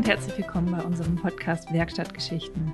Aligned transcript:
und 0.00 0.08
herzlich 0.08 0.38
willkommen 0.38 0.74
bei 0.74 0.82
unserem 0.82 1.14
Podcast 1.16 1.70
Werkstattgeschichten. 1.74 2.72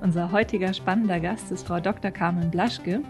Unser 0.00 0.30
heutiger 0.30 0.72
spannender 0.72 1.18
Gast 1.18 1.50
ist 1.50 1.66
Frau 1.66 1.80
Dr. 1.80 2.12
Carmen 2.12 2.52
Blaschke. 2.52 3.02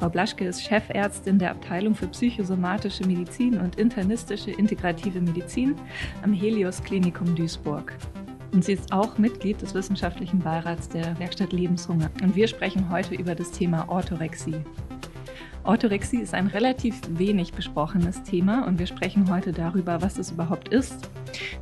Frau 0.00 0.08
Blaschke 0.08 0.44
ist 0.44 0.64
Chefärztin 0.64 1.38
der 1.38 1.52
Abteilung 1.52 1.94
für 1.94 2.08
psychosomatische 2.08 3.06
Medizin 3.06 3.60
und 3.60 3.76
internistische 3.76 4.50
integrative 4.50 5.20
Medizin 5.20 5.76
am 6.24 6.32
Helios 6.32 6.82
Klinikum 6.82 7.36
Duisburg. 7.36 7.94
Und 8.52 8.64
sie 8.64 8.72
ist 8.72 8.92
auch 8.92 9.16
Mitglied 9.16 9.62
des 9.62 9.74
wissenschaftlichen 9.74 10.40
Beirats 10.40 10.88
der 10.88 11.16
Werkstatt 11.20 11.52
Lebenshunger. 11.52 12.10
Und 12.20 12.34
wir 12.34 12.48
sprechen 12.48 12.90
heute 12.90 13.14
über 13.14 13.36
das 13.36 13.52
Thema 13.52 13.88
Orthorexie. 13.88 14.64
Orthorexie 15.68 16.22
ist 16.22 16.32
ein 16.32 16.46
relativ 16.46 16.98
wenig 17.10 17.52
besprochenes 17.52 18.22
Thema 18.22 18.66
und 18.66 18.78
wir 18.78 18.86
sprechen 18.86 19.30
heute 19.30 19.52
darüber, 19.52 20.00
was 20.00 20.16
es 20.16 20.30
überhaupt 20.30 20.68
ist, 20.68 21.10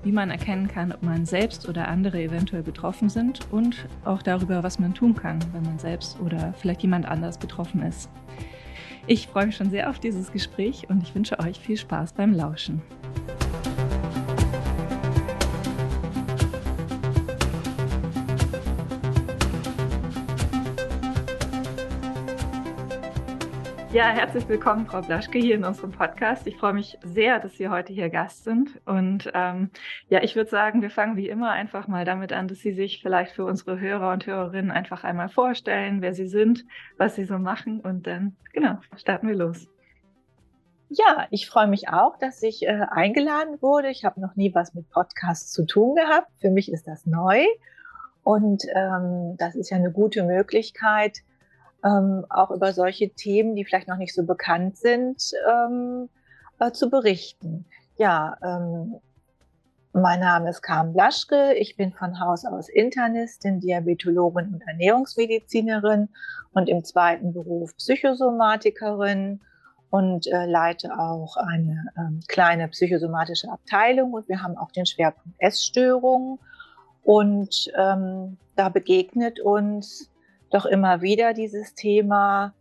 wie 0.04 0.12
man 0.12 0.30
erkennen 0.30 0.68
kann, 0.68 0.92
ob 0.92 1.02
man 1.02 1.26
selbst 1.26 1.68
oder 1.68 1.88
andere 1.88 2.22
eventuell 2.22 2.62
betroffen 2.62 3.08
sind 3.08 3.40
und 3.50 3.88
auch 4.04 4.22
darüber, 4.22 4.62
was 4.62 4.78
man 4.78 4.94
tun 4.94 5.16
kann, 5.16 5.40
wenn 5.52 5.64
man 5.64 5.80
selbst 5.80 6.20
oder 6.20 6.54
vielleicht 6.56 6.82
jemand 6.82 7.04
anders 7.04 7.36
betroffen 7.36 7.82
ist. 7.82 8.08
Ich 9.08 9.26
freue 9.26 9.46
mich 9.46 9.56
schon 9.56 9.70
sehr 9.70 9.90
auf 9.90 9.98
dieses 9.98 10.30
Gespräch 10.30 10.88
und 10.88 11.02
ich 11.02 11.12
wünsche 11.16 11.40
euch 11.40 11.58
viel 11.58 11.76
Spaß 11.76 12.12
beim 12.12 12.32
Lauschen. 12.32 12.82
Ja, 23.96 24.10
herzlich 24.10 24.46
willkommen, 24.46 24.84
Frau 24.84 25.00
Blaschke, 25.00 25.38
hier 25.38 25.54
in 25.54 25.64
unserem 25.64 25.90
Podcast. 25.90 26.46
Ich 26.46 26.58
freue 26.58 26.74
mich 26.74 26.98
sehr, 27.02 27.40
dass 27.40 27.56
Sie 27.56 27.70
heute 27.70 27.94
hier 27.94 28.10
Gast 28.10 28.44
sind. 28.44 28.78
Und 28.84 29.30
ähm, 29.32 29.70
ja, 30.10 30.22
ich 30.22 30.36
würde 30.36 30.50
sagen, 30.50 30.82
wir 30.82 30.90
fangen 30.90 31.16
wie 31.16 31.30
immer 31.30 31.52
einfach 31.52 31.88
mal 31.88 32.04
damit 32.04 32.30
an, 32.34 32.46
dass 32.46 32.58
Sie 32.58 32.74
sich 32.74 33.00
vielleicht 33.00 33.32
für 33.32 33.46
unsere 33.46 33.80
Hörer 33.80 34.12
und 34.12 34.26
Hörerinnen 34.26 34.70
einfach 34.70 35.02
einmal 35.02 35.30
vorstellen, 35.30 36.02
wer 36.02 36.12
Sie 36.12 36.28
sind, 36.28 36.66
was 36.98 37.14
Sie 37.14 37.24
so 37.24 37.38
machen. 37.38 37.80
Und 37.80 38.06
dann, 38.06 38.36
genau, 38.52 38.80
starten 38.96 39.28
wir 39.28 39.34
los. 39.34 39.66
Ja, 40.90 41.26
ich 41.30 41.48
freue 41.48 41.66
mich 41.66 41.88
auch, 41.88 42.18
dass 42.18 42.42
ich 42.42 42.66
äh, 42.66 42.84
eingeladen 42.90 43.62
wurde. 43.62 43.88
Ich 43.88 44.04
habe 44.04 44.20
noch 44.20 44.36
nie 44.36 44.54
was 44.54 44.74
mit 44.74 44.90
Podcasts 44.90 45.52
zu 45.52 45.64
tun 45.64 45.94
gehabt. 45.94 46.30
Für 46.42 46.50
mich 46.50 46.70
ist 46.70 46.86
das 46.86 47.06
neu. 47.06 47.46
Und 48.22 48.62
ähm, 48.74 49.36
das 49.38 49.54
ist 49.54 49.70
ja 49.70 49.78
eine 49.78 49.90
gute 49.90 50.22
Möglichkeit, 50.22 51.20
ähm, 51.86 52.26
auch 52.28 52.50
über 52.50 52.72
solche 52.72 53.10
Themen, 53.10 53.54
die 53.54 53.64
vielleicht 53.64 53.88
noch 53.88 53.98
nicht 53.98 54.14
so 54.14 54.24
bekannt 54.24 54.76
sind, 54.76 55.32
ähm, 55.48 56.08
äh, 56.58 56.72
zu 56.72 56.90
berichten. 56.90 57.66
Ja, 57.96 58.36
ähm, 58.42 58.96
mein 59.92 60.20
Name 60.20 60.50
ist 60.50 60.62
Carmen 60.62 60.92
Blaschke. 60.92 61.54
Ich 61.54 61.76
bin 61.76 61.92
von 61.92 62.20
Haus 62.20 62.44
aus 62.44 62.68
Internistin, 62.68 63.60
Diabetologin 63.60 64.52
und 64.52 64.62
Ernährungsmedizinerin 64.66 66.08
und 66.52 66.68
im 66.68 66.84
zweiten 66.84 67.32
Beruf 67.32 67.74
Psychosomatikerin 67.76 69.40
und 69.88 70.26
äh, 70.26 70.44
leite 70.46 70.98
auch 70.98 71.36
eine 71.36 71.86
ähm, 71.96 72.20
kleine 72.28 72.68
psychosomatische 72.68 73.50
Abteilung 73.50 74.12
und 74.12 74.28
wir 74.28 74.42
haben 74.42 74.58
auch 74.58 74.70
den 74.72 74.84
Schwerpunkt 74.84 75.38
Essstörungen. 75.38 76.38
Und 77.02 77.70
ähm, 77.78 78.36
da 78.56 78.68
begegnet 78.68 79.38
uns 79.38 80.10
doch 80.50 80.66
immer 80.66 81.02
wieder 81.02 81.34
dieses 81.34 81.74
Thema 81.74 82.54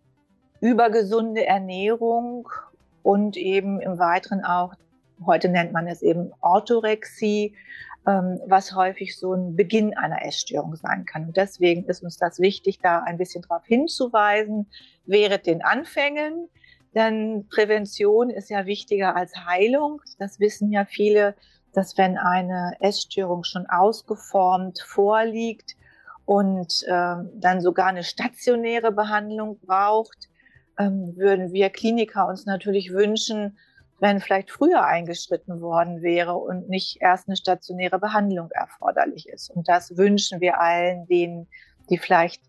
übergesunde 0.61 1.45
Ernährung 1.45 2.50
und 3.03 3.38
eben 3.38 3.80
im 3.81 4.00
Weiteren 4.00 4.44
auch, 4.44 4.73
heute 5.25 5.50
nennt 5.50 5.72
man 5.73 5.88
es 5.88 6.02
eben 6.02 6.31
Orthorexie, 6.41 7.56
ähm, 8.07 8.40
was 8.47 8.75
häufig 8.75 9.18
so 9.18 9.34
ein 9.34 9.56
Beginn 9.56 9.96
einer 9.96 10.25
Essstörung 10.25 10.75
sein 10.75 11.06
kann. 11.06 11.25
Und 11.25 11.38
deswegen 11.38 11.85
ist 11.85 12.03
uns 12.03 12.18
das 12.18 12.40
wichtig, 12.40 12.79
da 12.79 13.00
ein 13.00 13.18
bisschen 13.18 13.44
darauf 13.44 13.66
hinzuweisen, 13.66 14.67
während 15.06 15.46
den 15.46 15.63
Anfängen. 15.63 16.50
Denn 16.96 17.47
Prävention 17.50 18.29
ist 18.29 18.50
ja 18.50 18.66
wichtiger 18.66 19.16
als 19.16 19.34
Heilung. 19.46 20.02
Das 20.17 20.40
wissen 20.40 20.72
ja 20.72 20.85
viele, 20.85 21.35
dass 21.73 21.97
wenn 21.97 22.17
eine 22.17 22.73
Essstörung 22.79 23.44
schon 23.44 23.66
ausgeformt 23.67 24.79
vorliegt, 24.79 25.75
und 26.25 26.84
äh, 26.88 27.16
dann 27.36 27.62
sogar 27.62 27.88
eine 27.88 28.03
stationäre 28.03 28.91
Behandlung 28.91 29.59
braucht, 29.59 30.30
ähm, 30.78 31.13
würden 31.16 31.53
wir 31.53 31.69
Kliniker 31.69 32.28
uns 32.28 32.46
natürlich 32.46 32.91
wünschen, 32.91 33.58
wenn 34.00 34.19
vielleicht 34.19 34.52
früher 34.52 34.85
eingeschritten 34.85 35.62
worden 35.62 36.02
wäre 36.02 36.35
und 36.35 36.69
nicht 36.69 36.97
erst 37.02 37.28
eine 37.28 37.38
stationäre 37.38 38.00
Behandlung 38.00 38.50
erforderlich 38.52 39.30
ist. 39.30 39.50
Und 39.50 39.69
das 39.69 39.97
wünschen 39.97 40.41
wir 40.41 40.59
allen 40.59 41.08
denen, 41.08 41.47
die 41.90 41.97
vielleicht 41.97 42.41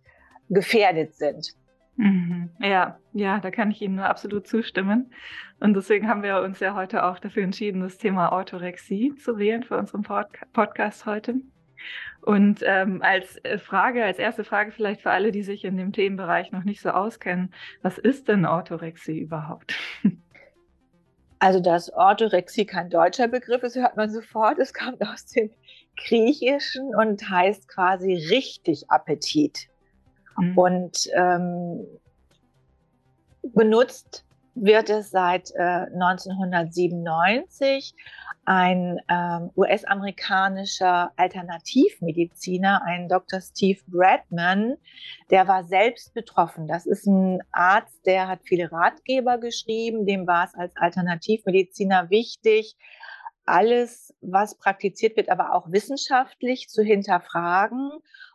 gefährdet 0.49 1.15
sind. 1.15 1.55
Mhm. 1.97 2.51
Ja, 2.61 2.99
ja, 3.13 3.41
da 3.41 3.51
kann 3.51 3.71
ich 3.71 3.81
Ihnen 3.81 3.97
nur 3.97 4.07
absolut 4.07 4.47
zustimmen. 4.47 5.13
Und 5.61 5.75
deswegen 5.75 6.09
haben 6.09 6.23
wir 6.23 6.43
uns 6.43 6.61
ja 6.61 6.75
heute 6.75 7.05
auch 7.05 7.19
dafür 7.19 7.43
entschieden, 7.43 7.81
das 7.81 7.97
Thema 7.97 8.33
Orthorexie 8.33 9.15
zu 9.15 9.39
wählen 9.39 9.63
für 9.63 9.79
unseren 9.79 10.03
Pod 10.03 10.27
Podcast 10.53 11.07
heute. 11.07 11.37
Und 12.23 12.61
ähm, 12.65 13.03
als 13.03 13.37
äh, 13.45 13.59
Frage, 13.59 14.05
als 14.05 14.19
erste 14.19 14.45
Frage 14.45 14.73
vielleicht 14.73 15.03
für 15.03 15.11
alle, 15.11 15.31
die 15.31 15.43
sich 15.43 15.65
in 15.65 15.77
dem 15.77 15.93
Themenbereich 15.93 16.51
noch 16.53 16.65
nicht 16.65 16.81
so 16.81 16.91
auskennen, 16.91 17.55
was 17.83 17.99
ist 17.99 18.29
denn 18.29 18.47
Orthorexie 18.47 19.19
überhaupt? 19.19 19.75
Also, 21.39 21.61
dass 21.61 21.93
Orthorexie 21.93 22.65
kein 22.65 22.89
deutscher 22.89 23.29
Begriff 23.29 23.63
ist, 23.63 23.77
hört 23.77 23.95
man 23.95 24.11
sofort. 24.11 24.59
Es 24.59 24.73
kommt 24.73 25.07
aus 25.07 25.27
dem 25.27 25.51
Griechischen 25.97 26.95
und 26.95 27.29
heißt 27.29 27.69
quasi 27.69 28.15
richtig 28.31 28.91
Appetit. 28.91 29.69
Mhm. 30.39 30.59
Und 30.59 31.11
ähm, 31.15 31.87
benutzt 33.55 34.26
wird 34.57 34.91
es 34.91 35.11
seit 35.11 35.53
äh, 35.55 35.87
1997 35.93 37.95
ein 38.47 39.01
ähm, 39.09 39.51
US-amerikanischer 39.57 41.13
Alternativmediziner, 41.17 42.81
ein 42.85 43.09
Dr. 43.09 43.41
Steve 43.41 43.81
Bradman, 43.87 44.77
der 45.31 45.47
war 45.47 45.65
selbst 45.65 46.15
betroffen. 46.15 46.69
Das 46.69 46.87
ist 46.87 47.07
ein 47.07 47.43
Arzt, 47.53 48.07
der 48.07 48.29
hat 48.29 48.41
viele 48.45 48.73
Ratgeber 48.73 49.39
geschrieben, 49.39 50.07
dem 50.07 50.27
war 50.27 50.47
es 50.47 50.55
als 50.55 50.75
Alternativmediziner 50.77 52.09
wichtig, 52.09 52.77
alles, 53.45 54.15
was 54.21 54.57
praktiziert 54.57 55.17
wird, 55.17 55.29
aber 55.29 55.55
auch 55.55 55.71
wissenschaftlich 55.71 56.69
zu 56.69 56.83
hinterfragen. 56.83 57.91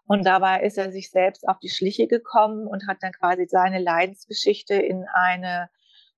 Und 0.06 0.26
dabei 0.26 0.62
ist 0.62 0.78
er 0.78 0.92
sich 0.92 1.10
selbst 1.10 1.48
auf 1.48 1.60
die 1.60 1.70
Schliche 1.70 2.08
gekommen 2.08 2.68
und 2.68 2.88
hat 2.88 2.98
dann 3.02 3.12
quasi 3.12 3.46
seine 3.48 3.80
Leidensgeschichte 3.80 4.76
in 4.76 5.06
eine 5.14 5.70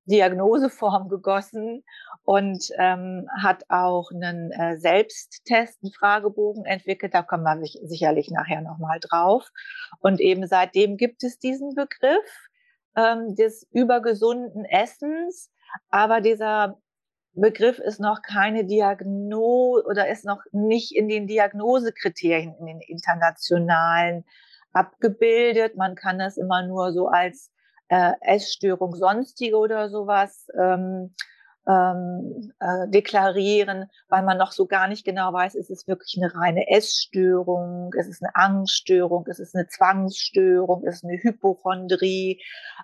Diagnoseform 0.06 1.10
gegossen 1.10 1.84
und 2.24 2.70
ähm, 2.78 3.28
hat 3.42 3.64
auch 3.70 4.12
einen 4.12 4.52
äh, 4.52 4.78
Selbsttest, 4.78 5.82
einen 5.82 5.94
Fragebogen 5.94 6.66
entwickelt. 6.66 7.14
Da 7.14 7.22
kommen 7.24 7.44
wir 7.44 7.88
sicherlich 7.88 8.30
nachher 8.30 8.62
nochmal 8.62 9.00
drauf. 9.00 9.50
Und 10.00 10.20
eben 10.20 10.46
seitdem 10.48 10.98
gibt 10.98 11.24
es 11.24 11.40
diesen 11.40 11.76
Begriff 11.76 12.48
ähm, 12.96 13.36
des 13.36 13.68
übergesunden 13.72 14.66
Essens. 14.66 15.50
Aber 15.90 16.22
dieser 16.22 16.78
Begriff 17.34 17.80
ist 17.80 18.00
noch 18.00 18.22
keine 18.22 18.66
Diagnose 18.66 19.86
oder 19.86 20.08
ist 20.08 20.26
noch 20.26 20.42
nicht 20.52 20.96
in 20.96 21.08
den 21.08 21.28
Diagnosekriterien, 21.28 22.56
in 22.60 22.66
den 22.66 22.82
internationalen 22.82 24.26
abgebildet. 24.72 25.76
Man 25.76 25.96
kann 25.96 26.20
das 26.20 26.38
immer 26.38 26.66
nur 26.66 26.94
so 26.94 27.08
als 27.08 27.52
äh, 27.94 28.14
Essstörung 28.22 28.96
sonstige 28.96 29.58
oder 29.58 29.90
sowas 29.90 30.48
ähm, 30.60 31.14
ähm, 31.68 32.52
äh, 32.60 32.90
deklarieren, 32.90 33.90
weil 34.10 34.24
man 34.24 34.38
noch 34.38 34.52
so 34.52 34.66
gar 34.66 34.88
nicht 34.88 35.06
genau 35.06 35.32
weiß, 35.32 35.56
ist 35.56 35.70
es 35.70 35.88
wirklich 35.88 36.18
eine 36.18 36.34
reine 36.36 36.70
Essstörung, 36.70 37.94
ist 37.94 38.10
es 38.10 38.22
eine 38.22 38.36
Angststörung, 38.36 39.28
ist 39.28 39.40
es 39.40 39.56
eine 39.56 39.68
Zwangsstörung, 39.68 40.84
ist 40.84 40.96
es 40.96 41.04
eine 41.04 41.22
Hypochondrie, 41.22 42.42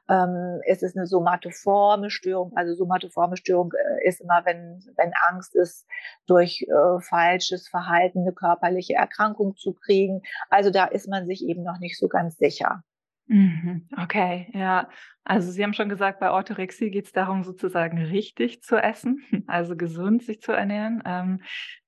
ähm, 0.08 0.62
ist 0.66 0.84
es 0.84 0.96
eine 0.96 1.08
somatoforme 1.08 2.10
Störung. 2.10 2.54
Also 2.56 2.76
somatoforme 2.76 3.36
Störung 3.36 3.74
äh, 3.74 4.08
ist 4.08 4.22
immer, 4.22 4.46
wenn, 4.46 4.80
wenn 4.96 5.12
Angst 5.28 5.56
ist, 5.56 5.86
durch 6.28 6.62
äh, 6.62 7.02
falsches 7.02 7.68
Verhalten 7.68 8.20
eine 8.20 8.34
körperliche 8.34 8.94
Erkrankung 8.94 9.56
zu 9.58 9.74
kriegen. 9.74 10.22
Also 10.50 10.70
da 10.70 10.86
ist 10.86 11.10
man 11.10 11.26
sich 11.26 11.44
eben 11.44 11.64
noch 11.64 11.80
nicht 11.80 11.98
so 12.00 12.08
ganz 12.08 12.38
sicher. 12.38 12.84
Mhm. 13.30 13.88
Okay, 13.96 14.50
ja. 14.54 14.90
Also 15.24 15.52
Sie 15.52 15.64
haben 15.64 15.74
schon 15.74 15.88
gesagt, 15.88 16.20
bei 16.20 16.32
Orthorexie 16.32 16.90
geht 16.90 17.06
es 17.06 17.12
darum, 17.12 17.44
sozusagen 17.44 18.00
richtig 18.00 18.64
zu 18.64 18.76
essen, 18.78 19.24
also 19.48 19.78
gesund 19.78 20.24
sich 20.24 20.42
zu 20.42 20.52
ernähren. 20.52 21.04
Ähm, 21.06 21.42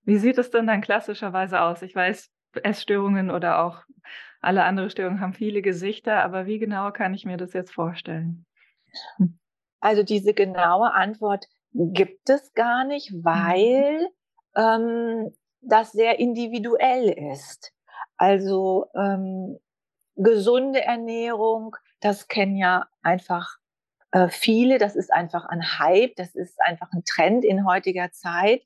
wie 0.03 0.17
sieht 0.17 0.37
es 0.37 0.51
denn 0.51 0.67
dann 0.67 0.81
klassischerweise 0.81 1.61
aus? 1.61 1.81
Ich 1.81 1.95
weiß, 1.95 2.29
Essstörungen 2.63 3.31
oder 3.31 3.63
auch 3.63 3.81
alle 4.39 4.63
andere 4.63 4.91
Störungen 4.91 5.19
haben 5.19 5.33
viele 5.33 5.63
Gesichter, 5.63 6.23
aber 6.23 6.45
wie 6.45 6.59
genau 6.59 6.91
kann 6.91 7.13
ich 7.13 7.25
mir 7.25 7.37
das 7.37 7.53
jetzt 7.53 7.73
vorstellen? 7.73 8.45
Also 9.79 10.03
diese 10.03 10.35
genaue 10.35 10.93
Antwort 10.93 11.45
gibt 11.73 12.29
es 12.29 12.53
gar 12.53 12.83
nicht, 12.83 13.11
mhm. 13.11 13.25
weil 13.25 14.07
ähm, 14.55 15.31
das 15.61 15.91
sehr 15.91 16.19
individuell 16.19 17.09
ist. 17.31 17.73
Also 18.17 18.85
ähm, 18.95 19.57
gesunde 20.15 20.83
Ernährung, 20.83 21.75
das 21.99 22.27
kennen 22.27 22.55
ja 22.55 22.87
einfach 23.01 23.57
äh, 24.11 24.29
viele, 24.29 24.77
das 24.77 24.95
ist 24.95 25.11
einfach 25.11 25.45
ein 25.45 25.79
Hype, 25.79 26.15
das 26.15 26.35
ist 26.35 26.59
einfach 26.61 26.91
ein 26.91 27.03
Trend 27.05 27.45
in 27.45 27.65
heutiger 27.65 28.11
Zeit, 28.11 28.61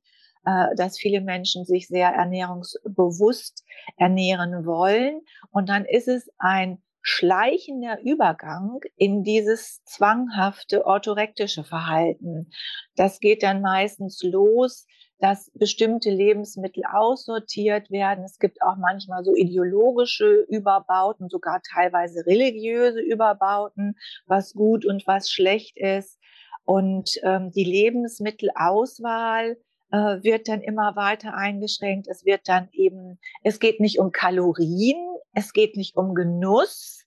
äh, 0.45 0.75
dass 0.75 0.97
viele 0.97 1.21
Menschen 1.21 1.65
sich 1.65 1.87
sehr 1.87 2.09
ernährungsbewusst 2.09 3.63
ernähren 3.97 4.65
wollen. 4.65 5.21
Und 5.51 5.69
dann 5.69 5.85
ist 5.85 6.07
es 6.07 6.29
ein 6.37 6.81
schleichender 7.01 8.01
Übergang 8.01 8.79
in 8.95 9.23
dieses 9.23 9.83
zwanghafte 9.83 10.87
orthorektische 10.87 11.63
Verhalten. 11.63 12.49
Das 12.95 13.19
geht 13.19 13.43
dann 13.43 13.61
meistens 13.61 14.23
los, 14.23 14.87
dass 15.19 15.51
bestimmte 15.53 16.09
Lebensmittel 16.09 16.83
aussortiert 16.91 17.89
werden. 17.89 18.23
Es 18.23 18.37
gibt 18.39 18.61
auch 18.61 18.75
manchmal 18.77 19.23
so 19.23 19.33
ideologische 19.35 20.45
Überbauten, 20.49 21.29
sogar 21.29 21.61
teilweise 21.61 22.25
religiöse 22.25 23.01
Überbauten, 23.01 23.95
was 24.25 24.53
gut 24.53 24.85
und 24.85 25.07
was 25.07 25.29
schlecht 25.29 25.77
ist. 25.77 26.19
Und 26.65 27.11
ähm, 27.23 27.51
die 27.51 27.63
Lebensmittelauswahl 27.63 29.57
äh, 29.91 30.23
wird 30.23 30.47
dann 30.47 30.61
immer 30.61 30.95
weiter 30.95 31.35
eingeschränkt. 31.35 32.07
Es 32.07 32.25
wird 32.25 32.47
dann 32.47 32.69
eben, 32.71 33.19
es 33.43 33.59
geht 33.59 33.79
nicht 33.79 33.99
um 33.99 34.11
Kalorien, 34.11 34.97
es 35.33 35.53
geht 35.53 35.77
nicht 35.77 35.95
um 35.95 36.15
Genuss. 36.15 37.04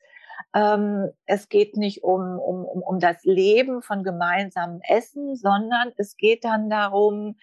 Ähm, 0.54 1.10
es 1.26 1.48
geht 1.48 1.76
nicht 1.76 2.04
um, 2.04 2.38
um, 2.38 2.64
um, 2.64 2.82
um 2.82 2.98
das 2.98 3.24
Leben 3.24 3.82
von 3.82 4.02
gemeinsamem 4.02 4.80
Essen, 4.88 5.36
sondern 5.36 5.92
es 5.96 6.16
geht 6.16 6.44
dann 6.44 6.70
darum, 6.70 7.36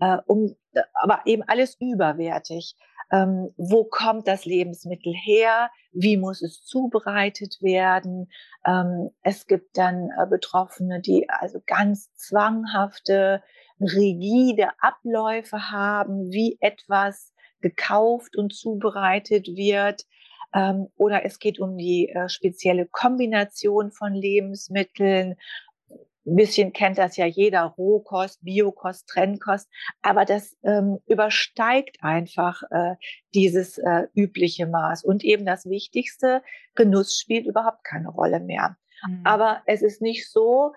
äh, 0.00 0.18
um, 0.26 0.54
aber 0.94 1.20
eben 1.26 1.42
alles 1.46 1.76
überwertig. 1.80 2.76
Ähm, 3.10 3.52
wo 3.58 3.84
kommt 3.84 4.26
das 4.26 4.46
Lebensmittel 4.46 5.12
her? 5.12 5.70
Wie 5.92 6.16
muss 6.16 6.40
es 6.40 6.64
zubereitet 6.64 7.58
werden? 7.60 8.30
Ähm, 8.64 9.10
es 9.22 9.46
gibt 9.46 9.76
dann 9.76 10.08
äh, 10.18 10.26
Betroffene, 10.26 11.00
die 11.00 11.28
also 11.28 11.60
ganz 11.66 12.14
zwanghafte, 12.14 13.42
rigide 13.80 14.70
Abläufe 14.78 15.70
haben, 15.70 16.30
wie 16.30 16.56
etwas 16.60 17.34
gekauft 17.60 18.36
und 18.36 18.54
zubereitet 18.54 19.48
wird 19.48 20.06
ähm, 20.54 20.88
oder 20.96 21.24
es 21.24 21.38
geht 21.38 21.60
um 21.60 21.76
die 21.76 22.08
äh, 22.08 22.28
spezielle 22.28 22.86
Kombination 22.86 23.92
von 23.92 24.14
Lebensmitteln. 24.14 25.36
Ein 26.24 26.36
bisschen 26.36 26.72
kennt 26.72 26.98
das 26.98 27.16
ja 27.16 27.26
jeder, 27.26 27.62
Rohkost, 27.64 28.44
Biokost, 28.44 29.08
Trennkost, 29.08 29.68
aber 30.02 30.24
das 30.24 30.56
ähm, 30.62 30.98
übersteigt 31.06 31.96
einfach 32.00 32.62
äh, 32.70 32.94
dieses 33.34 33.78
äh, 33.78 34.06
übliche 34.14 34.66
Maß. 34.66 35.04
Und 35.04 35.24
eben 35.24 35.44
das 35.44 35.66
Wichtigste, 35.66 36.42
Genuss 36.74 37.18
spielt 37.18 37.46
überhaupt 37.46 37.82
keine 37.82 38.08
Rolle 38.08 38.38
mehr. 38.38 38.76
Mhm. 39.06 39.22
Aber 39.24 39.62
es 39.66 39.82
ist 39.82 40.00
nicht 40.00 40.30
so, 40.30 40.72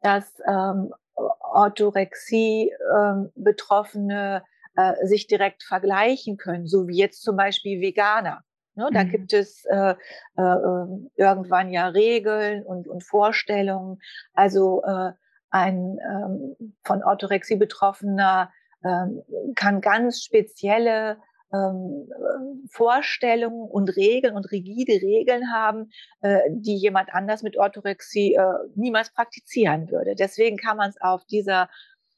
dass 0.00 0.32
ähm, 0.48 0.94
Orthorexie 1.14 2.72
ähm, 2.96 3.30
Betroffene 3.34 4.44
äh, 4.76 5.06
sich 5.06 5.26
direkt 5.26 5.62
vergleichen 5.62 6.36
können, 6.36 6.66
so 6.66 6.88
wie 6.88 6.96
jetzt 6.96 7.22
zum 7.22 7.36
Beispiel 7.36 7.80
Veganer. 7.80 8.42
Ne, 8.76 8.90
da 8.92 9.04
mhm. 9.04 9.10
gibt 9.10 9.32
es 9.32 9.64
äh, 9.64 9.94
äh, 10.36 10.42
ähm, 10.42 11.10
irgendwann 11.16 11.70
ja 11.70 11.88
Regeln 11.88 12.62
und, 12.62 12.86
und 12.86 13.02
Vorstellungen. 13.02 14.00
Also 14.34 14.82
äh, 14.84 15.12
ein 15.48 15.98
ähm, 16.04 16.74
von 16.84 17.02
Orthorexie 17.02 17.56
Betroffener 17.56 18.52
ähm, 18.84 19.22
kann 19.54 19.80
ganz 19.80 20.22
spezielle 20.22 21.16
ähm, 21.54 22.08
Vorstellungen 22.68 23.68
und 23.70 23.96
Regeln 23.96 24.36
und 24.36 24.50
rigide 24.50 24.92
Regeln 24.94 25.50
haben, 25.52 25.90
äh, 26.20 26.40
die 26.50 26.76
jemand 26.76 27.14
anders 27.14 27.42
mit 27.42 27.56
Orthorexie 27.56 28.34
äh, 28.34 28.54
niemals 28.74 29.10
praktizieren 29.10 29.90
würde. 29.90 30.14
Deswegen 30.14 30.58
kann 30.58 30.76
man 30.76 30.90
es 30.90 31.00
auf 31.00 31.24
dieser 31.24 31.70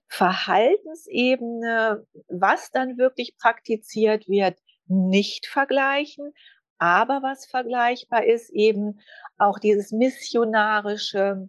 Verhaltensebene, 0.08 2.04
was 2.28 2.70
dann 2.72 2.96
wirklich 2.98 3.36
praktiziert 3.38 4.28
wird, 4.28 4.58
nicht 4.88 5.46
vergleichen. 5.46 6.32
Aber 6.78 7.22
was 7.22 7.46
vergleichbar 7.46 8.24
ist, 8.24 8.50
eben 8.50 9.00
auch 9.36 9.58
dieses 9.58 9.92
missionarische, 9.92 11.48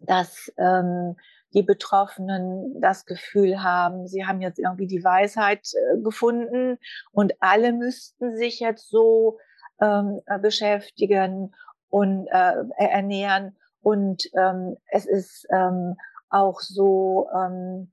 dass 0.00 0.52
ähm, 0.58 1.16
die 1.54 1.62
Betroffenen 1.62 2.80
das 2.80 3.06
Gefühl 3.06 3.62
haben, 3.62 4.06
sie 4.06 4.26
haben 4.26 4.42
jetzt 4.42 4.58
irgendwie 4.58 4.86
die 4.86 5.02
Weisheit 5.02 5.66
äh, 5.72 6.02
gefunden 6.02 6.78
und 7.12 7.32
alle 7.40 7.72
müssten 7.72 8.36
sich 8.36 8.60
jetzt 8.60 8.90
so 8.90 9.38
ähm, 9.80 10.20
äh, 10.26 10.38
beschäftigen 10.38 11.54
und 11.88 12.26
äh, 12.28 12.52
ernähren. 12.76 13.56
Und 13.80 14.24
ähm, 14.34 14.76
es 14.90 15.06
ist 15.06 15.46
ähm, 15.50 15.96
auch 16.28 16.60
so, 16.60 17.28
ähm, 17.34 17.92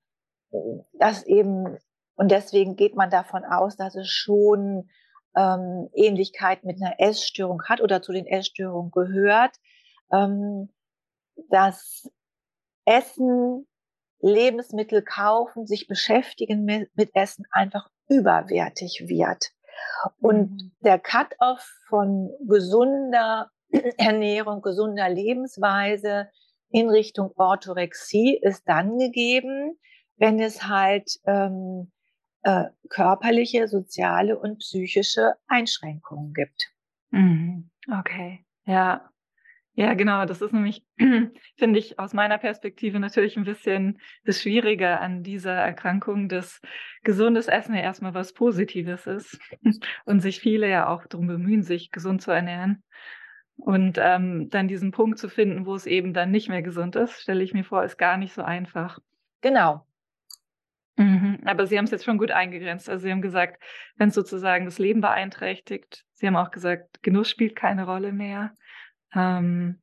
dass 0.93 1.23
eben 1.23 1.77
und 2.15 2.31
deswegen 2.31 2.75
geht 2.75 2.95
man 2.95 3.09
davon 3.09 3.43
aus, 3.43 3.75
dass 3.75 3.95
es 3.95 4.09
schon 4.09 4.89
ähm, 5.35 5.89
Ähnlichkeit 5.93 6.63
mit 6.63 6.81
einer 6.81 6.99
Essstörung 6.99 7.63
hat 7.63 7.81
oder 7.81 8.01
zu 8.01 8.11
den 8.11 8.27
Essstörungen 8.27 8.91
gehört, 8.91 9.55
ähm, 10.11 10.69
dass 11.49 12.09
Essen, 12.85 13.67
Lebensmittel 14.19 15.01
kaufen, 15.01 15.65
sich 15.65 15.87
beschäftigen 15.87 16.63
mit, 16.63 16.89
mit 16.95 17.09
Essen 17.13 17.45
einfach 17.51 17.89
überwertig 18.07 19.05
wird. 19.07 19.51
Und 20.19 20.51
mhm. 20.51 20.71
der 20.81 20.99
Cut-off 20.99 21.67
von 21.87 22.29
gesunder 22.47 23.49
Ernährung, 23.97 24.61
gesunder 24.61 25.09
Lebensweise 25.09 26.29
in 26.69 26.89
Richtung 26.89 27.31
Orthorexie 27.35 28.39
ist 28.41 28.63
dann 28.67 28.97
gegeben, 28.97 29.77
wenn 30.17 30.39
es 30.39 30.67
halt 30.67 31.19
ähm, 31.25 31.91
äh, 32.43 32.65
körperliche, 32.89 33.67
soziale 33.67 34.37
und 34.37 34.59
psychische 34.59 35.33
Einschränkungen 35.47 36.33
gibt. 36.33 36.71
Mhm. 37.11 37.69
Okay, 37.99 38.45
ja. 38.65 39.09
Ja, 39.75 39.95
genau. 39.95 40.25
Das 40.25 40.41
ist 40.41 40.53
nämlich, 40.53 40.85
finde 41.57 41.79
ich, 41.79 41.97
aus 41.97 42.13
meiner 42.13 42.37
Perspektive 42.37 42.99
natürlich 42.99 43.37
ein 43.37 43.43
bisschen 43.43 43.99
das 44.23 44.39
Schwierige 44.39 44.99
an 44.99 45.23
dieser 45.23 45.53
Erkrankung, 45.53 46.29
dass 46.29 46.61
gesundes 47.03 47.47
Essen 47.47 47.73
ja 47.73 47.81
erstmal 47.81 48.13
was 48.13 48.33
Positives 48.33 49.07
ist 49.07 49.39
und 50.05 50.19
sich 50.19 50.39
viele 50.39 50.69
ja 50.69 50.87
auch 50.87 51.07
darum 51.07 51.25
bemühen, 51.25 51.63
sich 51.63 51.91
gesund 51.91 52.21
zu 52.21 52.29
ernähren. 52.29 52.83
Und 53.55 53.97
ähm, 53.99 54.49
dann 54.49 54.67
diesen 54.67 54.91
Punkt 54.91 55.17
zu 55.17 55.27
finden, 55.27 55.65
wo 55.65 55.73
es 55.73 55.85
eben 55.85 56.13
dann 56.13 56.31
nicht 56.31 56.49
mehr 56.49 56.61
gesund 56.61 56.95
ist, 56.95 57.21
stelle 57.21 57.43
ich 57.43 57.53
mir 57.53 57.63
vor, 57.63 57.83
ist 57.83 57.97
gar 57.97 58.17
nicht 58.17 58.33
so 58.33 58.43
einfach. 58.43 58.99
Genau. 59.41 59.85
Mhm, 60.95 61.39
aber 61.45 61.65
Sie 61.65 61.77
haben 61.77 61.85
es 61.85 61.91
jetzt 61.91 62.05
schon 62.05 62.17
gut 62.17 62.31
eingegrenzt. 62.31 62.87
Also 62.89 63.03
Sie 63.03 63.11
haben 63.11 63.21
gesagt, 63.21 63.61
wenn 63.95 64.09
es 64.09 64.15
sozusagen 64.15 64.65
das 64.65 64.77
Leben 64.77 65.01
beeinträchtigt. 65.01 66.05
Sie 66.13 66.27
haben 66.27 66.35
auch 66.35 66.51
gesagt, 66.51 67.01
Genuss 67.01 67.29
spielt 67.29 67.55
keine 67.55 67.85
Rolle 67.85 68.11
mehr. 68.11 68.53
Ähm, 69.15 69.79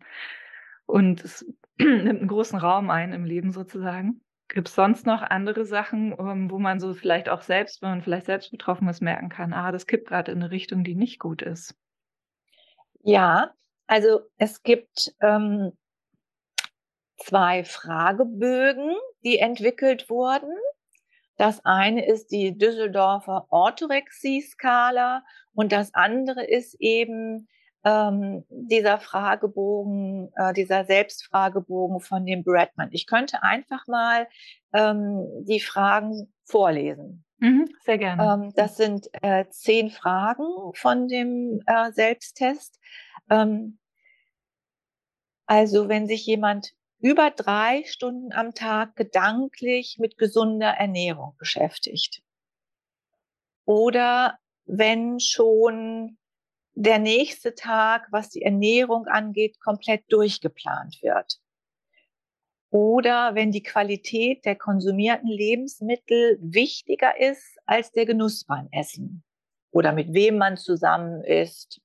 und 0.86 1.24
es 1.24 1.44
nimmt 1.78 2.20
einen 2.20 2.28
großen 2.28 2.58
Raum 2.58 2.90
ein 2.90 3.12
im 3.12 3.24
Leben 3.24 3.50
sozusagen. 3.50 4.22
Gibt 4.48 4.68
es 4.68 4.74
sonst 4.74 5.06
noch 5.06 5.22
andere 5.22 5.64
Sachen, 5.64 6.12
ähm, 6.18 6.50
wo 6.50 6.58
man 6.58 6.80
so 6.80 6.92
vielleicht 6.94 7.28
auch 7.28 7.42
selbst, 7.42 7.82
wenn 7.82 7.90
man 7.90 8.02
vielleicht 8.02 8.26
selbst 8.26 8.50
betroffen 8.50 8.88
ist, 8.88 9.00
merken 9.00 9.28
kann, 9.28 9.52
ah, 9.52 9.70
das 9.70 9.86
kippt 9.86 10.08
gerade 10.08 10.32
in 10.32 10.42
eine 10.42 10.50
Richtung, 10.50 10.82
die 10.82 10.96
nicht 10.96 11.20
gut 11.20 11.42
ist? 11.42 11.76
Ja, 13.02 13.52
also 13.86 14.20
es 14.38 14.62
gibt 14.62 15.14
ähm, 15.20 15.72
zwei 17.16 17.64
Fragebögen, 17.64 18.94
die 19.22 19.38
entwickelt 19.38 20.10
wurden. 20.10 20.52
Das 21.40 21.64
eine 21.64 22.04
ist 22.04 22.32
die 22.32 22.58
Düsseldorfer 22.58 23.46
Orthorexie-Skala 23.48 25.24
und 25.54 25.72
das 25.72 25.94
andere 25.94 26.44
ist 26.44 26.76
eben 26.80 27.48
ähm, 27.82 28.44
dieser 28.50 28.98
Fragebogen, 28.98 30.30
äh, 30.36 30.52
dieser 30.52 30.84
Selbstfragebogen 30.84 32.00
von 32.00 32.26
dem 32.26 32.44
Bradman. 32.44 32.90
Ich 32.92 33.06
könnte 33.06 33.42
einfach 33.42 33.86
mal 33.86 34.28
ähm, 34.74 35.26
die 35.46 35.60
Fragen 35.60 36.30
vorlesen. 36.44 37.24
Mhm, 37.38 37.70
sehr 37.86 37.96
gerne. 37.96 38.22
Ähm, 38.22 38.52
das 38.54 38.76
sind 38.76 39.08
äh, 39.22 39.46
zehn 39.48 39.88
Fragen 39.88 40.44
von 40.74 41.08
dem 41.08 41.62
äh, 41.64 41.90
Selbsttest. 41.92 42.78
Ähm, 43.30 43.78
also 45.46 45.88
wenn 45.88 46.06
sich 46.06 46.26
jemand 46.26 46.74
über 47.00 47.30
drei 47.30 47.84
Stunden 47.84 48.32
am 48.32 48.54
Tag 48.54 48.96
gedanklich 48.96 49.96
mit 49.98 50.18
gesunder 50.18 50.70
Ernährung 50.70 51.34
beschäftigt. 51.38 52.22
Oder 53.64 54.38
wenn 54.66 55.20
schon 55.20 56.18
der 56.74 56.98
nächste 56.98 57.54
Tag, 57.54 58.06
was 58.10 58.30
die 58.30 58.42
Ernährung 58.42 59.06
angeht, 59.06 59.58
komplett 59.60 60.04
durchgeplant 60.12 60.98
wird. 61.02 61.40
oder 62.70 63.34
wenn 63.34 63.50
die 63.50 63.62
Qualität 63.62 64.44
der 64.44 64.56
konsumierten 64.56 65.28
Lebensmittel 65.28 66.38
wichtiger 66.40 67.18
ist 67.20 67.58
als 67.66 67.90
der 67.90 68.06
Genuss 68.06 68.44
beim 68.44 68.68
Essen 68.70 69.24
oder 69.72 69.92
mit 69.92 70.12
wem 70.12 70.38
man 70.38 70.56
zusammen 70.56 71.22
ist. 71.24 71.80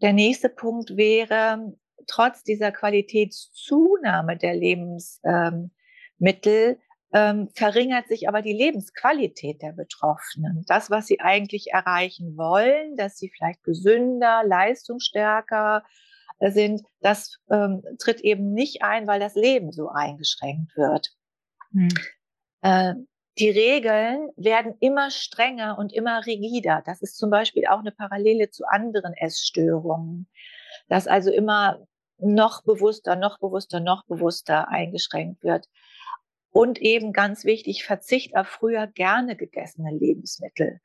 Der 0.00 0.12
nächste 0.12 0.48
Punkt 0.48 0.96
wäre, 0.96 1.76
trotz 2.08 2.42
dieser 2.42 2.72
Qualitätszunahme 2.72 4.36
der 4.36 4.54
Lebensmittel 4.54 6.78
ähm, 7.12 7.48
verringert 7.54 8.08
sich 8.08 8.28
aber 8.28 8.42
die 8.42 8.52
Lebensqualität 8.52 9.62
der 9.62 9.72
Betroffenen. 9.72 10.64
Das, 10.66 10.90
was 10.90 11.06
sie 11.06 11.20
eigentlich 11.20 11.68
erreichen 11.72 12.36
wollen, 12.36 12.96
dass 12.96 13.16
sie 13.16 13.30
vielleicht 13.34 13.62
gesünder, 13.62 14.42
leistungsstärker 14.44 15.84
sind, 16.40 16.82
das 17.00 17.38
ähm, 17.50 17.82
tritt 17.98 18.20
eben 18.20 18.52
nicht 18.52 18.82
ein, 18.82 19.06
weil 19.06 19.20
das 19.20 19.34
Leben 19.34 19.72
so 19.72 19.88
eingeschränkt 19.88 20.76
wird. 20.76 21.08
Hm. 21.72 21.88
Äh, 22.62 22.94
die 23.38 23.50
Regeln 23.50 24.30
werden 24.36 24.74
immer 24.80 25.10
strenger 25.10 25.78
und 25.78 25.92
immer 25.92 26.26
rigider. 26.26 26.82
Das 26.84 27.02
ist 27.02 27.16
zum 27.16 27.30
Beispiel 27.30 27.66
auch 27.66 27.78
eine 27.78 27.92
Parallele 27.92 28.50
zu 28.50 28.64
anderen 28.66 29.14
Essstörungen, 29.14 30.28
dass 30.88 31.06
also 31.06 31.30
immer 31.30 31.86
noch 32.18 32.62
bewusster, 32.62 33.16
noch 33.16 33.38
bewusster, 33.38 33.80
noch 33.80 34.04
bewusster 34.06 34.68
eingeschränkt 34.68 35.42
wird. 35.42 35.68
Und 36.50 36.78
eben 36.80 37.12
ganz 37.12 37.44
wichtig, 37.44 37.84
Verzicht 37.84 38.36
auf 38.36 38.48
früher 38.48 38.86
gerne 38.86 39.36
gegessene 39.36 39.92
Lebensmittel. 39.92 40.80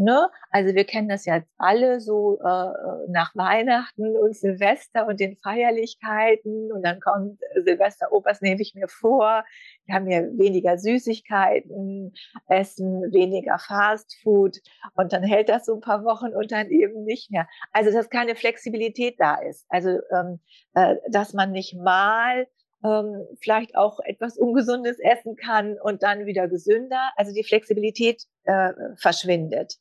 Ne? 0.00 0.30
Also 0.50 0.74
wir 0.74 0.84
kennen 0.84 1.10
das 1.10 1.26
ja 1.26 1.42
alle 1.58 2.00
so 2.00 2.38
äh, 2.40 2.72
nach 3.10 3.36
Weihnachten 3.36 4.16
und 4.16 4.34
Silvester 4.34 5.06
und 5.06 5.20
den 5.20 5.36
Feierlichkeiten 5.36 6.72
und 6.72 6.82
dann 6.82 7.00
kommt 7.00 7.38
Silvester, 7.62 8.06
oh, 8.10 8.22
nehme 8.40 8.62
ich 8.62 8.74
mir 8.74 8.88
vor? 8.88 9.44
Wir 9.84 9.94
haben 9.94 10.08
ja 10.08 10.22
weniger 10.22 10.78
Süßigkeiten, 10.78 12.14
essen 12.48 13.12
weniger 13.12 13.58
Fastfood 13.58 14.56
und 14.94 15.12
dann 15.12 15.22
hält 15.22 15.50
das 15.50 15.66
so 15.66 15.74
ein 15.74 15.82
paar 15.82 16.02
Wochen 16.02 16.34
und 16.34 16.50
dann 16.50 16.70
eben 16.70 17.04
nicht 17.04 17.30
mehr. 17.30 17.46
Also 17.72 17.92
dass 17.92 18.08
keine 18.08 18.36
Flexibilität 18.36 19.16
da 19.18 19.34
ist. 19.34 19.66
Also 19.68 19.98
ähm, 20.12 20.40
äh, 20.72 20.96
dass 21.10 21.34
man 21.34 21.52
nicht 21.52 21.76
mal 21.76 22.46
ähm, 22.82 23.26
vielleicht 23.42 23.76
auch 23.76 24.00
etwas 24.00 24.38
Ungesundes 24.38 24.98
essen 24.98 25.36
kann 25.36 25.76
und 25.78 26.02
dann 26.02 26.24
wieder 26.24 26.48
gesünder. 26.48 27.10
Also 27.16 27.34
die 27.34 27.44
Flexibilität 27.44 28.24
äh, 28.44 28.72
verschwindet. 28.96 29.78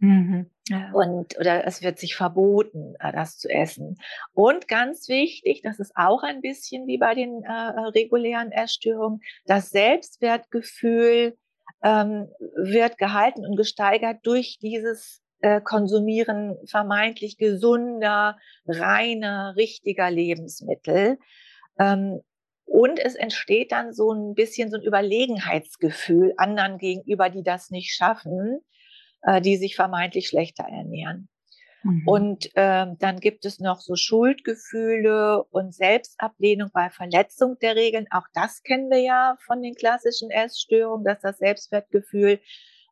Mhm. 0.00 0.50
Ja. 0.68 0.90
Und 0.92 1.38
oder 1.38 1.66
es 1.66 1.82
wird 1.82 1.98
sich 1.98 2.16
verboten, 2.16 2.94
äh, 3.00 3.12
das 3.12 3.38
zu 3.38 3.48
essen. 3.48 3.98
Und 4.32 4.66
ganz 4.66 5.08
wichtig, 5.08 5.60
das 5.62 5.78
ist 5.78 5.92
auch 5.94 6.22
ein 6.22 6.40
bisschen 6.40 6.86
wie 6.86 6.98
bei 6.98 7.14
den 7.14 7.42
äh, 7.42 7.52
regulären 7.52 8.50
Essstörungen, 8.50 9.20
das 9.46 9.70
Selbstwertgefühl 9.70 11.36
ähm, 11.82 12.28
wird 12.56 12.98
gehalten 12.98 13.44
und 13.44 13.56
gesteigert 13.56 14.18
durch 14.22 14.58
dieses 14.60 15.22
äh, 15.40 15.60
Konsumieren 15.60 16.56
vermeintlich 16.66 17.36
gesunder, 17.36 18.38
reiner, 18.66 19.54
richtiger 19.56 20.10
Lebensmittel. 20.10 21.18
Ähm, 21.78 22.20
und 22.64 23.00
es 23.00 23.16
entsteht 23.16 23.72
dann 23.72 23.92
so 23.92 24.12
ein 24.12 24.34
bisschen 24.34 24.70
so 24.70 24.76
ein 24.76 24.84
Überlegenheitsgefühl 24.84 26.34
anderen 26.36 26.78
gegenüber, 26.78 27.28
die 27.28 27.42
das 27.42 27.70
nicht 27.70 27.92
schaffen, 27.92 28.60
äh, 29.22 29.40
die 29.40 29.56
sich 29.56 29.76
vermeintlich 29.76 30.28
schlechter 30.28 30.64
ernähren. 30.64 31.28
Mhm. 31.82 32.02
Und 32.06 32.46
äh, 32.56 32.86
dann 32.98 33.20
gibt 33.20 33.44
es 33.44 33.58
noch 33.58 33.80
so 33.80 33.96
Schuldgefühle 33.96 35.44
und 35.50 35.74
Selbstablehnung 35.74 36.70
bei 36.72 36.90
Verletzung 36.90 37.58
der 37.60 37.76
Regeln. 37.76 38.06
Auch 38.10 38.26
das 38.34 38.62
kennen 38.62 38.90
wir 38.90 39.00
ja 39.00 39.36
von 39.46 39.62
den 39.62 39.74
klassischen 39.74 40.30
Essstörungen, 40.30 41.04
dass 41.04 41.20
das 41.20 41.38
Selbstwertgefühl 41.38 42.40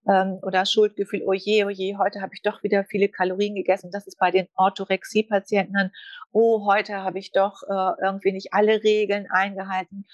ähm, 0.08 0.38
oder 0.42 0.64
Schuldgefühl, 0.64 1.22
oh 1.26 1.34
je, 1.34 1.64
oh 1.64 1.68
je, 1.68 1.96
heute 1.96 2.22
habe 2.22 2.32
ich 2.34 2.42
doch 2.42 2.62
wieder 2.62 2.84
viele 2.84 3.08
Kalorien 3.08 3.54
gegessen. 3.54 3.90
Das 3.92 4.06
ist 4.06 4.18
bei 4.18 4.30
den 4.30 4.48
Orthorexie-Patienten 4.56 5.74
dann, 5.74 5.90
oh, 6.32 6.66
heute 6.66 6.96
habe 6.96 7.18
ich 7.18 7.32
doch 7.32 7.62
äh, 7.68 8.02
irgendwie 8.02 8.32
nicht 8.32 8.54
alle 8.54 8.82
Regeln 8.82 9.26
eingehalten. 9.30 10.06